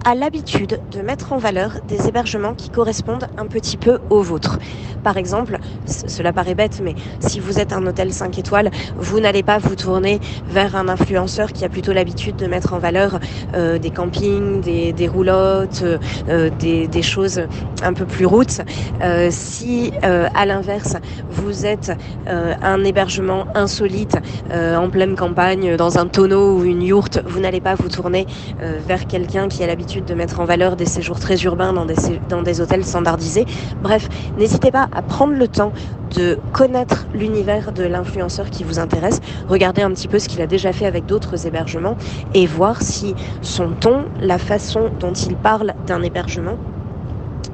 a 0.06 0.16
l'habitude 0.16 0.80
de 0.92 1.02
mettre 1.02 1.34
en 1.34 1.38
valeur 1.38 1.74
des 1.88 2.08
hébergements 2.08 2.54
qui 2.54 2.70
correspondent 2.70 3.28
un 3.38 3.46
petit 3.48 3.78
peu 3.78 4.00
aux 4.10 4.22
vôtres. 4.22 4.58
Par 5.04 5.18
exemple, 5.18 5.60
cela 5.86 6.34
paraît 6.34 6.56
bête, 6.56 6.82
mais 6.84 6.94
si 7.20 7.40
vous 7.40 7.60
êtes 7.60 7.72
un 7.72 7.86
hôtel 7.88 8.12
5 8.12 8.38
étoiles, 8.38 8.70
vous 8.98 9.20
n'allez 9.20 9.44
pas 9.44 9.58
vous 9.58 9.76
tourner 9.76 10.20
vers 10.50 10.76
un 10.76 10.90
influenceur 10.90 11.54
qui 11.54 11.64
a 11.64 11.70
plutôt 11.70 11.94
l'habitude 11.94 12.36
de 12.36 12.48
mettre 12.48 12.74
en 12.74 12.80
valeur 12.80 13.20
euh, 13.56 13.78
des 13.78 13.92
campings, 13.92 14.60
des, 14.60 14.92
des 14.92 15.08
roulottes, 15.08 15.84
euh, 16.28 16.50
des, 16.60 17.02
choses 17.02 17.42
un 17.82 17.94
peu 17.94 18.06
plus 18.06 18.26
routes. 18.26 18.60
Euh, 19.02 19.30
si, 19.32 19.92
à 20.02 20.46
l'inverse, 20.46 20.98
vous 21.30 21.66
êtes 21.66 21.94
un 22.28 22.84
hébergement 22.84 23.46
insolite 23.56 24.18
en 24.52 24.90
pleine 24.90 25.16
campagne, 25.16 25.78
dans 25.78 25.98
un 25.98 26.08
tonneau 26.08 26.58
ou 26.58 26.66
une 26.66 26.84
yourte, 26.84 27.22
vous 27.26 27.40
n'allez 27.40 27.62
pas 27.62 27.76
vous 27.76 27.88
tourner 27.88 28.28
vers 28.60 29.08
quelqu'un 29.08 29.48
qui 29.48 29.64
a 29.64 29.68
l'habitude 29.68 29.89
de 29.98 30.14
mettre 30.14 30.40
en 30.40 30.46
valeur 30.46 30.76
des 30.76 30.86
séjours 30.86 31.20
très 31.20 31.36
urbains 31.38 31.74
dans 31.74 31.86
des, 31.86 31.96
dans 32.30 32.44
des 32.44 32.62
hôtels 32.62 32.86
standardisés. 32.86 33.46
Bref, 33.82 34.08
n'hésitez 34.38 34.72
pas 34.72 34.88
à 34.92 35.02
prendre 35.02 35.34
le 35.34 35.48
temps 35.48 35.74
de 36.16 36.38
connaître 36.54 37.08
l'univers 37.14 37.72
de 37.72 37.84
l'influenceur 37.84 38.50
qui 38.50 38.64
vous 38.64 38.80
intéresse, 38.80 39.20
regardez 39.48 39.82
un 39.82 39.92
petit 39.92 40.08
peu 40.08 40.20
ce 40.20 40.28
qu'il 40.28 40.42
a 40.42 40.48
déjà 40.48 40.74
fait 40.74 40.86
avec 40.86 41.06
d'autres 41.06 41.48
hébergements 41.48 41.98
et 42.34 42.46
voir 42.46 42.82
si 42.82 43.16
son 43.42 43.72
ton, 43.72 44.06
la 44.22 44.38
façon 44.38 44.90
dont 45.00 45.14
il 45.14 45.36
parle 45.36 45.74
d'un 45.88 46.02
hébergement 46.02 46.58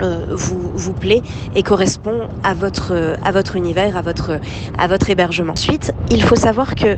euh, 0.02 0.26
vous, 0.30 0.94
plaît 0.94 1.22
et 1.56 1.64
correspond 1.64 2.28
à 2.44 2.54
votre, 2.54 3.16
à 3.24 3.32
votre 3.32 3.56
univers, 3.56 3.96
à 3.96 4.02
votre, 4.02 4.40
à 4.78 4.88
votre 4.88 5.10
hébergement. 5.10 5.54
Ensuite, 5.54 5.94
il 6.12 6.22
faut 6.22 6.36
savoir 6.36 6.76
que 6.76 6.98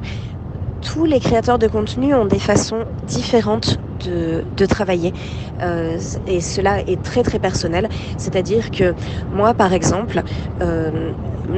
tous 0.82 1.06
les 1.06 1.20
créateurs 1.20 1.60
de 1.60 1.68
contenu 1.68 2.16
ont 2.16 2.26
des 2.26 2.40
façons 2.40 2.86
différentes 3.08 3.80
de, 4.06 4.66
travailler 4.66 5.14
euh, 5.62 5.98
et 6.28 6.42
cela 6.42 6.82
est 6.82 7.02
très 7.02 7.24
très 7.24 7.40
personnel. 7.40 7.88
C'est-à-dire 8.18 8.72
que 8.72 8.94
moi, 9.34 9.54
par 9.54 9.74
exemple, 9.74 10.22
euh, 10.62 11.12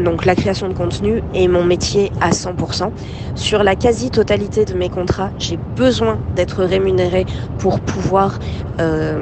donc 0.04 0.26
la 0.26 0.36
création 0.36 0.68
de 0.70 0.74
contenu 0.74 1.22
est 1.34 1.48
mon 1.48 1.64
métier 1.64 2.12
à 2.22 2.32
100%. 2.32 2.92
Sur 3.36 3.64
la 3.64 3.76
quasi-totalité 3.76 4.66
de 4.66 4.74
mes 4.74 4.90
contrats, 4.90 5.32
j'ai 5.40 5.58
besoin 5.76 6.20
d'être 6.36 6.64
rémunéré 6.64 7.26
pour 7.58 7.80
pouvoir 7.80 8.40
euh, 8.80 9.18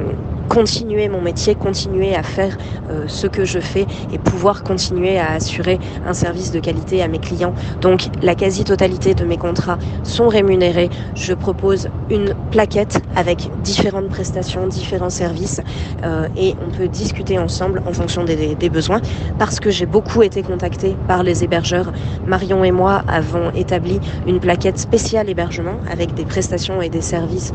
continuer 0.50 1.10
mon 1.10 1.22
métier, 1.22 1.56
continuer 1.56 2.16
à 2.16 2.24
faire 2.24 2.58
euh, 2.90 3.06
ce 3.08 3.28
que 3.28 3.46
je 3.46 3.60
fais 3.60 3.86
et 4.12 4.18
pouvoir 4.18 4.64
continuer 4.64 5.20
à 5.20 5.32
assurer 5.34 5.80
un 6.06 6.14
service 6.14 6.52
de 6.52 6.60
qualité 6.60 7.02
à 7.02 7.08
mes 7.08 7.20
clients. 7.20 7.54
Donc 7.82 8.08
la 8.22 8.36
quasi-totalité 8.36 9.14
de 9.14 9.26
mes 9.26 9.38
contrats 9.38 9.78
sont 10.04 10.28
rémunérés. 10.28 10.90
Je 11.16 11.34
propose 11.34 11.90
une 12.10 12.34
plaquette 12.52 13.02
avec 13.16 13.50
différentes 13.64 14.10
prestations, 14.10 14.68
différents 14.68 15.10
services 15.10 15.62
euh, 16.04 16.28
et 16.36 16.56
on 16.66 16.70
peut 16.70 16.88
discuter 16.88 17.38
ensemble 17.38 17.82
en 17.86 17.94
fonction 17.94 18.24
des, 18.24 18.56
des 18.56 18.70
besoins. 18.70 19.02
Parce 19.40 19.60
que 19.60 19.70
j'ai 19.70 19.86
beaucoup 19.86 20.24
été 20.24 20.44
contactée 20.44 20.96
par 21.08 21.24
les 21.24 21.44
hébergeurs, 21.44 21.92
Marion 22.26 22.64
et 22.64 22.72
moi 22.72 23.04
avons 23.08 23.52
établi 23.52 24.00
une 24.26 24.40
plaquette 24.40 24.80
spéciale 24.80 25.30
hébergement 25.30 25.80
avec 25.92 26.14
des 26.14 26.26
prestations 26.26 26.82
et 26.82 26.90
des 26.90 27.02
services 27.02 27.52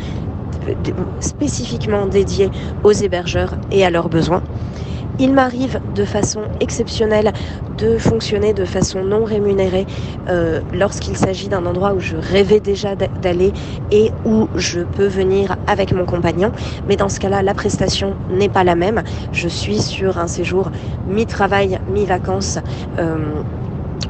spécifiquement 1.20 2.06
dédié 2.06 2.50
aux 2.84 2.92
hébergeurs 2.92 3.54
et 3.70 3.84
à 3.84 3.90
leurs 3.90 4.08
besoins. 4.08 4.42
Il 5.18 5.34
m'arrive 5.34 5.78
de 5.94 6.04
façon 6.04 6.40
exceptionnelle 6.60 7.32
de 7.76 7.98
fonctionner 7.98 8.54
de 8.54 8.64
façon 8.64 9.04
non 9.04 9.24
rémunérée 9.24 9.86
euh, 10.28 10.60
lorsqu'il 10.72 11.16
s'agit 11.16 11.48
d'un 11.48 11.66
endroit 11.66 11.92
où 11.92 12.00
je 12.00 12.16
rêvais 12.16 12.60
déjà 12.60 12.96
d'aller 12.96 13.52
et 13.90 14.10
où 14.24 14.48
je 14.56 14.80
peux 14.80 15.06
venir 15.06 15.56
avec 15.66 15.92
mon 15.92 16.06
compagnon. 16.06 16.50
Mais 16.88 16.96
dans 16.96 17.10
ce 17.10 17.20
cas-là, 17.20 17.42
la 17.42 17.52
prestation 17.52 18.14
n'est 18.30 18.48
pas 18.48 18.64
la 18.64 18.74
même. 18.74 19.02
Je 19.32 19.48
suis 19.48 19.80
sur 19.80 20.18
un 20.18 20.28
séjour 20.28 20.70
mi-travail, 21.06 21.78
mi-vacances. 21.92 22.58
Euh, 22.98 23.18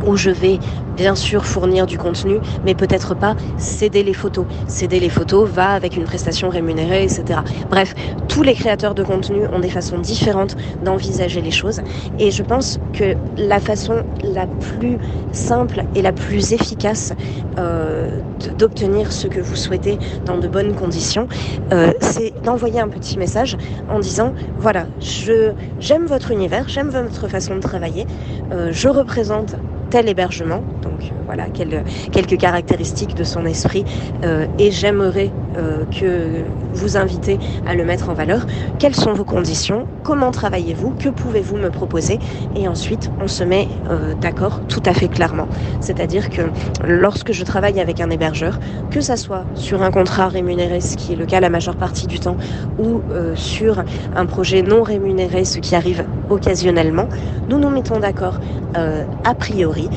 où 0.07 0.17
je 0.17 0.31
vais 0.31 0.59
bien 0.97 1.15
sûr 1.15 1.45
fournir 1.45 1.87
du 1.87 1.99
contenu, 1.99 2.39
mais 2.65 2.75
peut-être 2.75 3.15
pas 3.15 3.37
céder 3.57 4.03
les 4.03 4.15
photos. 4.15 4.47
Céder 4.67 5.01
les 5.01 5.09
photos 5.09 5.49
va 5.49 5.71
avec 5.71 5.97
une 5.97 6.05
prestation 6.05 6.49
rémunérée, 6.49 7.05
etc. 7.05 7.41
Bref, 7.71 7.95
tous 8.29 8.43
les 8.43 8.55
créateurs 8.55 8.95
de 8.95 9.03
contenu 9.03 9.47
ont 9.53 9.61
des 9.61 9.71
façons 9.71 9.99
différentes 9.99 10.57
d'envisager 10.85 11.41
les 11.41 11.51
choses, 11.51 11.81
et 12.19 12.31
je 12.31 12.43
pense 12.43 12.79
que 12.93 13.15
la 13.37 13.61
façon 13.61 14.05
la 14.23 14.47
plus 14.47 14.99
simple 15.33 15.85
et 15.95 16.03
la 16.03 16.13
plus 16.13 16.53
efficace 16.53 17.13
euh, 17.59 18.21
d'obtenir 18.59 19.13
ce 19.13 19.27
que 19.27 19.41
vous 19.41 19.57
souhaitez 19.57 19.99
dans 20.25 20.39
de 20.39 20.49
bonnes 20.49 20.75
conditions, 20.75 21.29
euh, 21.73 21.93
c'est 22.01 22.33
d'envoyer 22.43 22.81
un 22.81 22.89
petit 22.89 23.19
message 23.19 23.57
en 23.89 23.99
disant 23.99 24.33
voilà, 24.59 24.87
j'aime 25.01 26.07
votre 26.07 26.31
univers, 26.31 26.69
j'aime 26.69 26.91
votre 26.91 27.29
façon 27.29 27.57
de 27.57 27.61
travailler, 27.61 28.07
euh, 28.53 28.71
je 28.73 28.89
représente 28.89 29.57
tel 29.93 30.09
hébergement, 30.09 30.63
donc 30.83 31.03
euh, 31.03 31.23
voilà 31.27 31.49
quel, 31.53 31.85
quelques 32.13 32.39
caractéristiques 32.39 33.15
de 33.15 33.25
son 33.25 33.45
esprit, 33.45 33.85
euh, 34.25 34.47
et 34.59 34.71
j'aimerais 34.71 35.31
euh, 35.57 35.85
que 35.87 36.45
vous 36.73 36.97
invitez 36.97 37.39
à 37.67 37.75
le 37.75 37.85
mettre 37.85 38.09
en 38.09 38.15
valeur. 38.15 38.47
Quelles 38.79 38.95
sont 38.95 39.13
vos 39.13 39.25
conditions? 39.25 39.87
Comment 40.03 40.31
travaillez-vous? 40.31 40.95
Que 40.99 41.09
pouvez-vous 41.09 41.57
me 41.57 41.71
proposer? 41.71 42.19
Et 42.57 42.69
ensuite, 42.69 43.11
on 43.21 43.29
se 43.29 43.45
met 43.45 43.69
euh, 43.91 44.15
d'accord 44.15 44.61
tout 44.69 44.83
à 44.87 44.95
fait 44.95 45.09
clairement. 45.09 45.49
C'est-à-dire 45.81 46.31
que 46.31 46.43
lorsque 46.85 47.33
je 47.33 47.45
travaille 47.45 47.81
avec 47.81 48.01
un 48.01 48.11
hébergeur, 48.11 48.59
que 48.91 49.01
ça 49.01 49.17
soit 49.17 49.45
sur 49.55 49.83
un 49.83 49.91
contrat 49.91 50.29
rémunéré, 50.29 50.81
ce 50.81 50.97
qui 50.97 51.13
est 51.13 51.17
le 51.17 51.27
cas 51.27 51.41
la 51.41 51.51
majeure 51.51 51.77
partie 51.77 52.07
du 52.07 52.19
temps, 52.21 52.37
ou 52.79 53.03
euh, 53.11 53.35
sur 53.37 53.85
un 54.17 54.27
projet 54.27 54.63
non 54.63 54.83
rémunéré, 54.83 55.45
ce 55.45 55.59
qui 55.59 55.75
arrive 55.75 56.05
occasionnellement, 56.31 57.09
nous 57.49 57.59
nous 57.59 57.71
mettons 57.71 57.99
d'accord 57.99 58.39
a 58.75 59.35
priori 59.35 59.91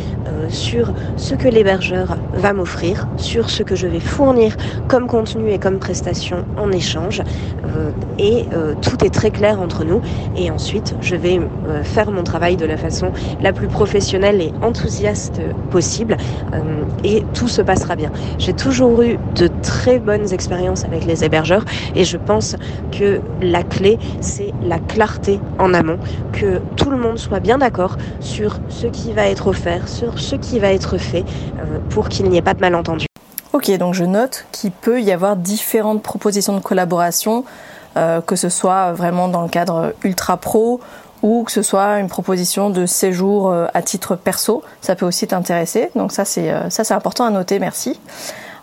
sur 0.50 0.94
ce 1.18 1.36
que 1.36 1.48
l'hébergeur 1.48 2.18
va 2.34 2.54
m'offrir, 2.54 3.08
sur 3.18 3.50
ce 3.50 3.64
que 3.64 3.76
je 3.76 3.88
vais 3.88 4.00
fournir 4.00 4.56
comme 4.88 5.08
contenu 5.08 5.52
et 5.52 5.60
comme 5.60 5.80
prestation 5.80 6.46
en 6.58 6.72
échange. 6.72 7.22
Euh, 7.76 7.92
et 8.20 8.46
tout 8.82 9.04
est 9.04 9.14
très 9.14 9.32
clair 9.32 9.60
entre 9.60 9.84
nous. 9.84 10.02
Et 10.38 10.50
ensuite, 10.50 10.96
je 11.02 11.16
vais 11.16 11.40
faire 11.84 12.12
mon 12.12 12.24
travail 12.24 12.56
de 12.56 12.66
la 12.66 12.78
façon 12.78 13.12
la 13.42 13.52
plus 13.52 13.68
professionnelle 13.68 14.42
et 14.42 14.54
enthousiaste 14.62 15.42
possible. 15.70 16.18
et 17.04 17.24
tout 17.34 17.48
se 17.48 17.62
passera 17.62 17.96
bien. 17.96 18.12
J'ai 18.38 18.54
toujours 18.54 19.02
eu 19.02 19.18
de 19.36 19.50
très 19.62 20.00
bonnes 20.00 20.32
expériences 20.34 20.86
avec 20.86 21.06
les 21.06 21.24
hébergeurs 21.24 21.66
et 21.96 22.04
je 22.06 22.18
pense 22.18 22.56
que 22.92 23.22
la 23.42 23.64
clé, 23.64 23.98
c'est 24.22 24.54
la 24.64 24.80
clarté 24.80 25.40
en 25.60 25.74
amont, 25.74 26.00
que 26.32 26.62
tout 26.76 26.90
le 26.90 26.98
monde 26.98 27.18
soit 27.18 27.40
bien 27.40 27.58
d'accord 27.58 27.98
sur 28.20 28.60
ce 28.70 28.88
qui 28.88 29.14
va 29.14 29.28
être 29.28 29.48
offert, 29.48 29.88
sur 29.88 30.20
ce 30.26 30.36
qui 30.36 30.60
va 30.60 30.74
être 30.74 30.98
fait, 30.98 31.24
euh, 31.60 31.80
pour 31.90 32.10
qu'il 32.10 32.28
n'y 32.30 32.38
ait 32.38 32.42
pas 32.42 32.54
de 32.54 32.62
malentendu. 32.62 33.06
Ok, 33.54 33.72
donc 33.78 33.94
je 33.94 34.04
note 34.04 34.46
qu'il 34.52 34.72
peut 34.72 35.02
y 35.02 35.12
avoir 35.12 35.38
différentes 35.38 36.02
propositions 36.02 36.54
de 36.54 36.60
collaboration, 36.60 37.46
euh, 37.96 38.20
que 38.20 38.36
ce 38.36 38.50
soit 38.50 38.92
vraiment 38.92 39.30
dans 39.30 39.44
le 39.44 39.48
cadre 39.48 39.94
ultra 40.04 40.36
pro 40.36 40.82
ou 41.22 41.44
que 41.44 41.52
ce 41.52 41.62
soit 41.62 42.00
une 42.00 42.10
proposition 42.10 42.70
de 42.70 42.86
séjour 42.86 43.50
euh, 43.50 43.68
à 43.74 43.82
titre 43.82 44.16
perso. 44.16 44.64
Ça 44.82 44.96
peut 44.96 45.06
aussi 45.06 45.28
t'intéresser, 45.28 45.90
donc 45.96 46.12
ça 46.12 46.26
c'est 46.26 46.52
ça 46.70 46.84
c'est 46.84 46.94
important 46.94 47.24
à 47.26 47.30
noter. 47.30 47.60
Merci. 47.60 48.00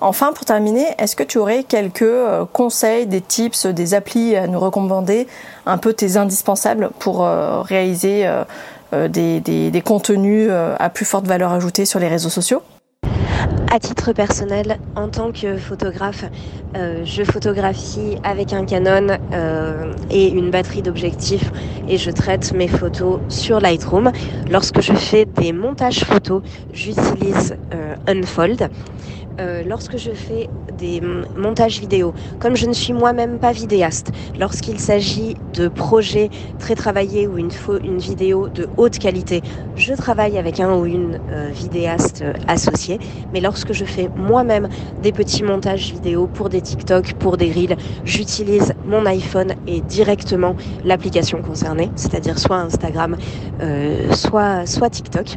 Enfin, 0.05 0.33
pour 0.33 0.45
terminer, 0.45 0.85
est-ce 0.99 1.15
que 1.15 1.23
tu 1.23 1.39
aurais 1.39 1.63
quelques 1.63 2.05
conseils, 2.53 3.07
des 3.07 3.21
tips, 3.21 3.67
des 3.67 3.95
applis 3.95 4.35
à 4.35 4.49
nous 4.49 4.59
recommander, 4.59 5.29
un 5.65 5.79
peu 5.79 5.93
tes 5.93 6.17
indispensables 6.17 6.91
pour 6.99 7.25
réaliser 7.65 8.29
euh, 8.93 9.09
des, 9.09 9.83
contenus 9.85 10.51
à 10.51 10.91
plus 10.91 11.05
forte 11.05 11.27
valeur 11.27 11.53
ajoutée 11.53 11.85
sur 11.85 11.99
les 11.99 12.09
réseaux 12.09 12.29
sociaux 12.29 12.63
à 13.75 13.79
titre 13.79 14.13
personnel, 14.13 14.79
en 14.97 15.09
tant 15.09 15.33
que 15.33 15.57
photographe, 15.57 16.27
je 16.75 17.25
photographie 17.25 18.19
avec 18.23 18.53
un 18.53 18.67
Canon 18.67 19.17
et 20.11 20.29
une 20.29 20.51
batterie 20.51 20.83
d'objectifs 20.83 21.51
et 21.89 21.97
je 21.97 22.11
traite 22.11 22.53
mes 22.53 22.69
photos 22.69 23.21
sur 23.29 23.61
Lightroom. 23.61 24.13
Lorsque 24.51 24.83
je 24.83 24.93
fais 24.93 25.25
des 25.25 25.55
montages 25.55 26.05
photos, 26.05 26.43
j'utilise 26.75 27.57
Unfold. 28.07 28.69
Euh, 29.41 29.63
lorsque 29.67 29.97
je 29.97 30.11
fais 30.11 30.49
des 30.77 31.01
montages 31.37 31.81
vidéo, 31.81 32.13
comme 32.39 32.55
je 32.55 32.67
ne 32.67 32.73
suis 32.73 32.93
moi-même 32.93 33.39
pas 33.39 33.53
vidéaste, 33.53 34.13
lorsqu'il 34.39 34.79
s'agit 34.79 35.37
de 35.55 35.69
projets 35.69 36.29
très 36.59 36.75
travaillés 36.75 37.27
ou 37.27 37.39
une, 37.39 37.49
vidéo 37.99 38.49
de 38.49 38.69
haute 38.77 38.99
qualité, 38.99 39.43
je 39.77 39.95
travaille 39.95 40.37
avec 40.39 40.61
un 40.61 40.75
ou 40.75 40.85
une 40.85 41.19
euh, 41.31 41.51
vidéaste 41.51 42.23
euh, 42.23 42.33
associé. 42.47 42.99
Mais 43.33 43.41
lorsque 43.41 43.73
je 43.73 43.85
fais 43.85 44.11
moi-même 44.17 44.69
des 45.03 45.13
petits 45.13 45.43
montages 45.43 45.93
vidéo 45.93 46.27
pour 46.27 46.51
des 46.51 46.61
TikTok, 46.61 47.15
pour 47.15 47.37
des 47.39 47.51
Reels, 47.51 47.77
j'utilise 48.05 48.75
mon 48.87 49.07
iPhone 49.07 49.55
et 49.67 49.81
directement 49.81 50.57
l'application 50.85 51.41
concernée, 51.41 51.91
c'est-à-dire 51.97 52.39
soit 52.39 52.57
Instagram, 52.57 53.17
soit, 54.13 54.67
soit 54.67 54.91
TikTok. 54.91 55.37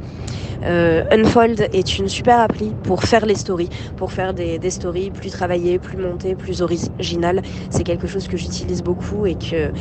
Unfold 0.63 1.69
est 1.73 1.99
une 1.99 2.07
super 2.07 2.39
appli 2.39 2.71
pour 2.83 3.03
faire 3.03 3.25
les 3.25 3.35
stories, 3.35 3.69
pour 3.95 4.11
faire 4.11 4.33
des, 4.33 4.59
stories 4.69 5.11
plus 5.11 5.29
travaillées, 5.29 5.79
plus 5.79 5.97
montées, 5.97 6.35
plus 6.35 6.61
originales. 6.61 7.41
C'est 7.69 7.83
quelque 7.83 8.07
chose 8.07 8.27
que 8.27 8.37
j'utilise 8.37 8.81
beaucoup 8.81 9.25
et 9.25 9.35
que 9.35 9.71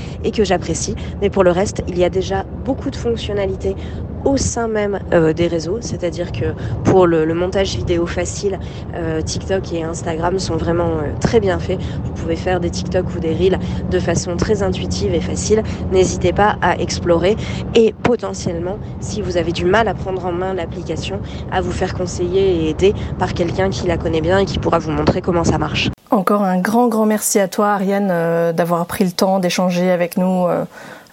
j'apprécie. 0.44 0.94
Mais 1.20 1.30
pour 1.30 1.44
le 1.44 1.50
reste, 1.50 1.82
il 1.86 1.98
y 1.98 2.04
a 2.04 2.10
déjà 2.10 2.46
beaucoup 2.52 2.90
de 2.90 2.96
fonctionnalités 2.96 3.76
au 4.24 4.36
sein 4.36 4.68
même 4.68 4.98
euh, 5.12 5.32
des 5.32 5.46
réseaux, 5.46 5.78
c'est-à-dire 5.80 6.32
que 6.32 6.46
pour 6.84 7.06
le, 7.06 7.32
montage 7.34 7.76
vidéo 7.76 8.06
facile, 8.06 8.58
euh, 8.94 9.20
TikTok 9.20 9.72
et 9.72 9.82
Instagram 9.82 10.38
sont 10.38 10.56
vraiment 10.56 10.98
euh, 10.98 11.12
très 11.20 11.40
bien 11.40 11.58
faits. 11.58 11.78
Vous 12.04 12.12
pouvez 12.12 12.36
faire 12.36 12.60
des 12.60 12.70
TikTok 12.70 13.06
ou 13.14 13.18
des 13.18 13.34
Reels 13.34 13.58
de 13.90 13.98
façon 13.98 14.36
très 14.36 14.62
intuitive 14.62 15.14
et 15.14 15.20
facile. 15.20 15.62
N'hésitez 15.92 16.32
pas 16.32 16.56
à 16.62 16.78
explorer 16.78 17.36
et 17.74 17.94
potentiellement, 18.02 18.78
si 19.00 19.20
vous 19.20 19.36
avez 19.36 19.52
du 19.52 19.64
mal 19.64 19.88
à 19.88 19.94
prendre 19.94 20.24
en 20.24 20.32
main 20.32 20.54
l'application, 20.54 21.20
à 21.50 21.60
vous 21.60 21.72
faire 21.72 21.94
conseiller 21.94 22.64
et 22.64 22.70
aider 22.70 22.94
par 23.18 23.34
quelqu'un 23.34 23.70
qui 23.70 23.86
la 23.86 23.96
connaît 23.96 24.20
bien 24.20 24.38
et 24.38 24.44
qui 24.44 24.58
pourra 24.58 24.78
vous 24.78 24.92
montrer 24.92 25.20
comment 25.20 25.44
ça 25.44 25.58
marche. 25.58 25.90
Encore 26.10 26.42
un 26.42 26.60
grand, 26.60 26.88
grand 26.88 27.06
merci 27.06 27.40
à 27.40 27.48
toi, 27.48 27.72
Ariane, 27.72 28.52
d'avoir 28.52 28.86
pris 28.86 29.04
le 29.04 29.10
temps 29.10 29.40
d'échanger 29.40 29.90
avec 29.90 30.16
nous 30.16 30.46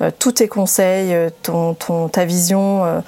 tous 0.09 0.33
tes 0.33 0.47
conseils, 0.47 1.13
euh, 1.13 1.29
ton, 1.43 1.75
ta 2.07 2.25
vision 2.25 3.01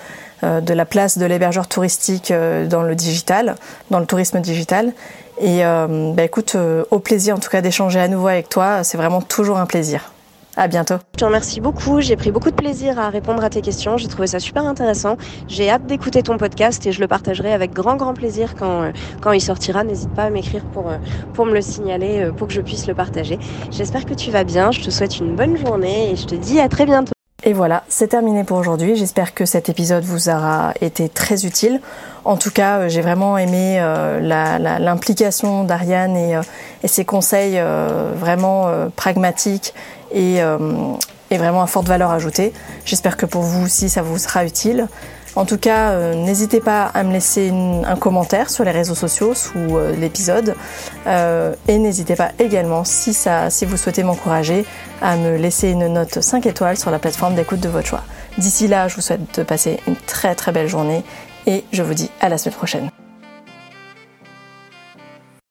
euh, 0.44 0.62
de 0.62 0.74
la 0.74 0.86
place 0.86 1.18
de 1.18 1.26
l'hébergeur 1.26 1.68
touristique 1.68 2.32
dans 2.32 2.84
le 2.84 2.96
digital, 2.96 3.56
dans 3.92 4.00
le 4.00 4.06
tourisme 4.06 4.42
digital. 4.42 4.92
Et 5.40 5.62
bah, 5.64 6.24
écoute, 6.24 6.58
au 6.92 7.00
plaisir 7.00 7.36
en 7.36 7.40
tout 7.40 7.50
cas 7.50 7.62
d'échanger 7.62 8.00
à 8.02 8.10
nouveau 8.10 8.28
avec 8.28 8.50
toi. 8.50 8.84
C'est 8.84 8.98
vraiment 8.98 9.22
toujours 9.22 9.58
un 9.58 9.66
plaisir. 9.66 10.13
À 10.56 10.68
bientôt. 10.68 10.96
Je 11.14 11.20
te 11.20 11.26
remercie 11.26 11.62
beaucoup. 11.62 12.00
J'ai 12.00 12.16
pris 12.16 12.32
beaucoup 12.32 12.52
de 12.52 12.56
plaisir 12.56 13.00
à 13.00 13.10
répondre 13.10 13.44
à 13.44 13.50
tes 13.50 13.62
questions. 13.62 13.98
J'ai 13.98 14.08
trouvé 14.08 14.28
ça 14.28 14.40
super 14.40 14.66
intéressant. 14.66 15.18
J'ai 15.48 15.70
hâte 15.70 15.88
d'écouter 15.88 16.22
ton 16.22 16.38
podcast 16.38 16.86
et 16.86 16.92
je 16.92 17.02
le 17.02 17.08
partagerai 17.08 17.54
avec 17.54 17.74
grand, 17.74 17.96
grand 17.96 18.14
plaisir 18.14 18.54
quand, 18.56 18.84
euh, 18.84 18.92
quand 19.20 19.32
il 19.32 19.42
sortira. 19.42 19.84
N'hésite 19.84 20.14
pas 20.14 20.26
à 20.26 20.30
m'écrire 20.30 20.64
pour, 20.66 20.90
euh, 20.90 20.98
pour 21.34 21.48
me 21.48 21.54
le 21.54 21.62
signaler, 21.62 22.26
euh, 22.26 22.32
pour 22.32 22.48
que 22.48 22.54
je 22.54 22.62
puisse 22.62 22.86
le 22.86 22.94
partager. 22.94 23.40
J'espère 23.72 24.06
que 24.06 24.14
tu 24.14 24.30
vas 24.30 24.44
bien. 24.44 24.72
Je 24.72 24.82
te 24.82 24.92
souhaite 24.92 25.18
une 25.18 25.36
bonne 25.36 25.58
journée 25.58 26.12
et 26.12 26.16
je 26.16 26.26
te 26.26 26.36
dis 26.36 26.60
à 26.60 26.70
très 26.70 26.86
bientôt. 26.86 27.14
Et 27.46 27.52
voilà, 27.52 27.84
c'est 27.90 28.08
terminé 28.08 28.46
pour 28.46 28.58
aujourd'hui. 28.58 28.96
J'espère 28.96 29.34
que 29.34 29.46
cet 29.46 29.68
épisode 29.68 30.04
vous 30.06 30.30
aura 30.30 30.74
été 30.80 31.10
très 31.10 31.46
utile. 31.46 31.82
En 32.24 32.38
tout 32.38 32.52
cas, 32.52 32.88
j'ai 32.88 33.02
vraiment 33.02 33.38
aimé 33.38 33.80
l'implication 34.22 35.66
d'Ariane 35.66 36.16
et, 36.16 36.40
et, 36.84 36.88
ses 36.88 37.04
conseils 37.04 37.62
vraiment 38.16 38.90
pragmatiques 38.96 39.74
euh, 40.16 40.96
et, 41.32 41.38
vraiment 41.38 41.64
à 41.64 41.68
forte 41.68 41.88
valeur 41.88 42.12
ajoutée. 42.12 42.54
J'espère 42.86 43.18
que 43.18 43.26
pour 43.26 43.42
vous 43.42 43.66
aussi 43.66 43.90
ça 43.90 44.04
vous 44.04 44.20
sera 44.20 44.46
utile. 44.46 44.88
En 45.36 45.46
tout 45.46 45.58
cas, 45.58 45.92
euh, 45.92 46.14
n'hésitez 46.14 46.60
pas 46.60 46.84
à 46.86 47.04
me 47.04 47.12
laisser 47.12 47.52
un 47.52 47.96
commentaire 47.96 48.50
sur 48.50 48.64
les 48.64 48.72
réseaux 48.72 48.96
sociaux 48.96 49.34
sous 49.34 49.78
euh, 49.78 49.96
l'épisode. 49.96 50.56
et 51.08 51.78
n'hésitez 51.78 52.16
pas 52.16 52.32
également, 52.40 52.84
si, 52.84 53.16
si 53.50 53.66
vous 53.66 53.78
souhaitez 53.78 54.04
m'encourager, 54.04 54.66
à 55.02 55.16
me 55.16 55.38
laisser 55.38 55.72
une 55.72 55.88
note 55.88 56.22
5 56.22 56.46
étoiles 56.46 56.78
sur 56.78 56.92
la 56.92 57.00
plateforme 57.00 57.36
d'écoute 57.36 57.60
de 57.60 57.70
votre 57.70 57.88
choix. 57.88 58.04
D'ici 58.38 58.68
là, 58.68 58.88
je 58.88 58.96
vous 58.96 59.02
souhaite 59.02 59.38
de 59.38 59.44
passer 59.44 59.80
une 59.88 59.96
très 59.96 60.36
très 60.36 60.52
belle 60.52 60.68
journée 60.68 61.04
et 61.46 61.64
je 61.72 61.84
vous 61.84 61.94
dis 61.94 62.10
à 62.22 62.30
la 62.30 62.38
semaine 62.38 62.56
prochaine. 62.56 63.03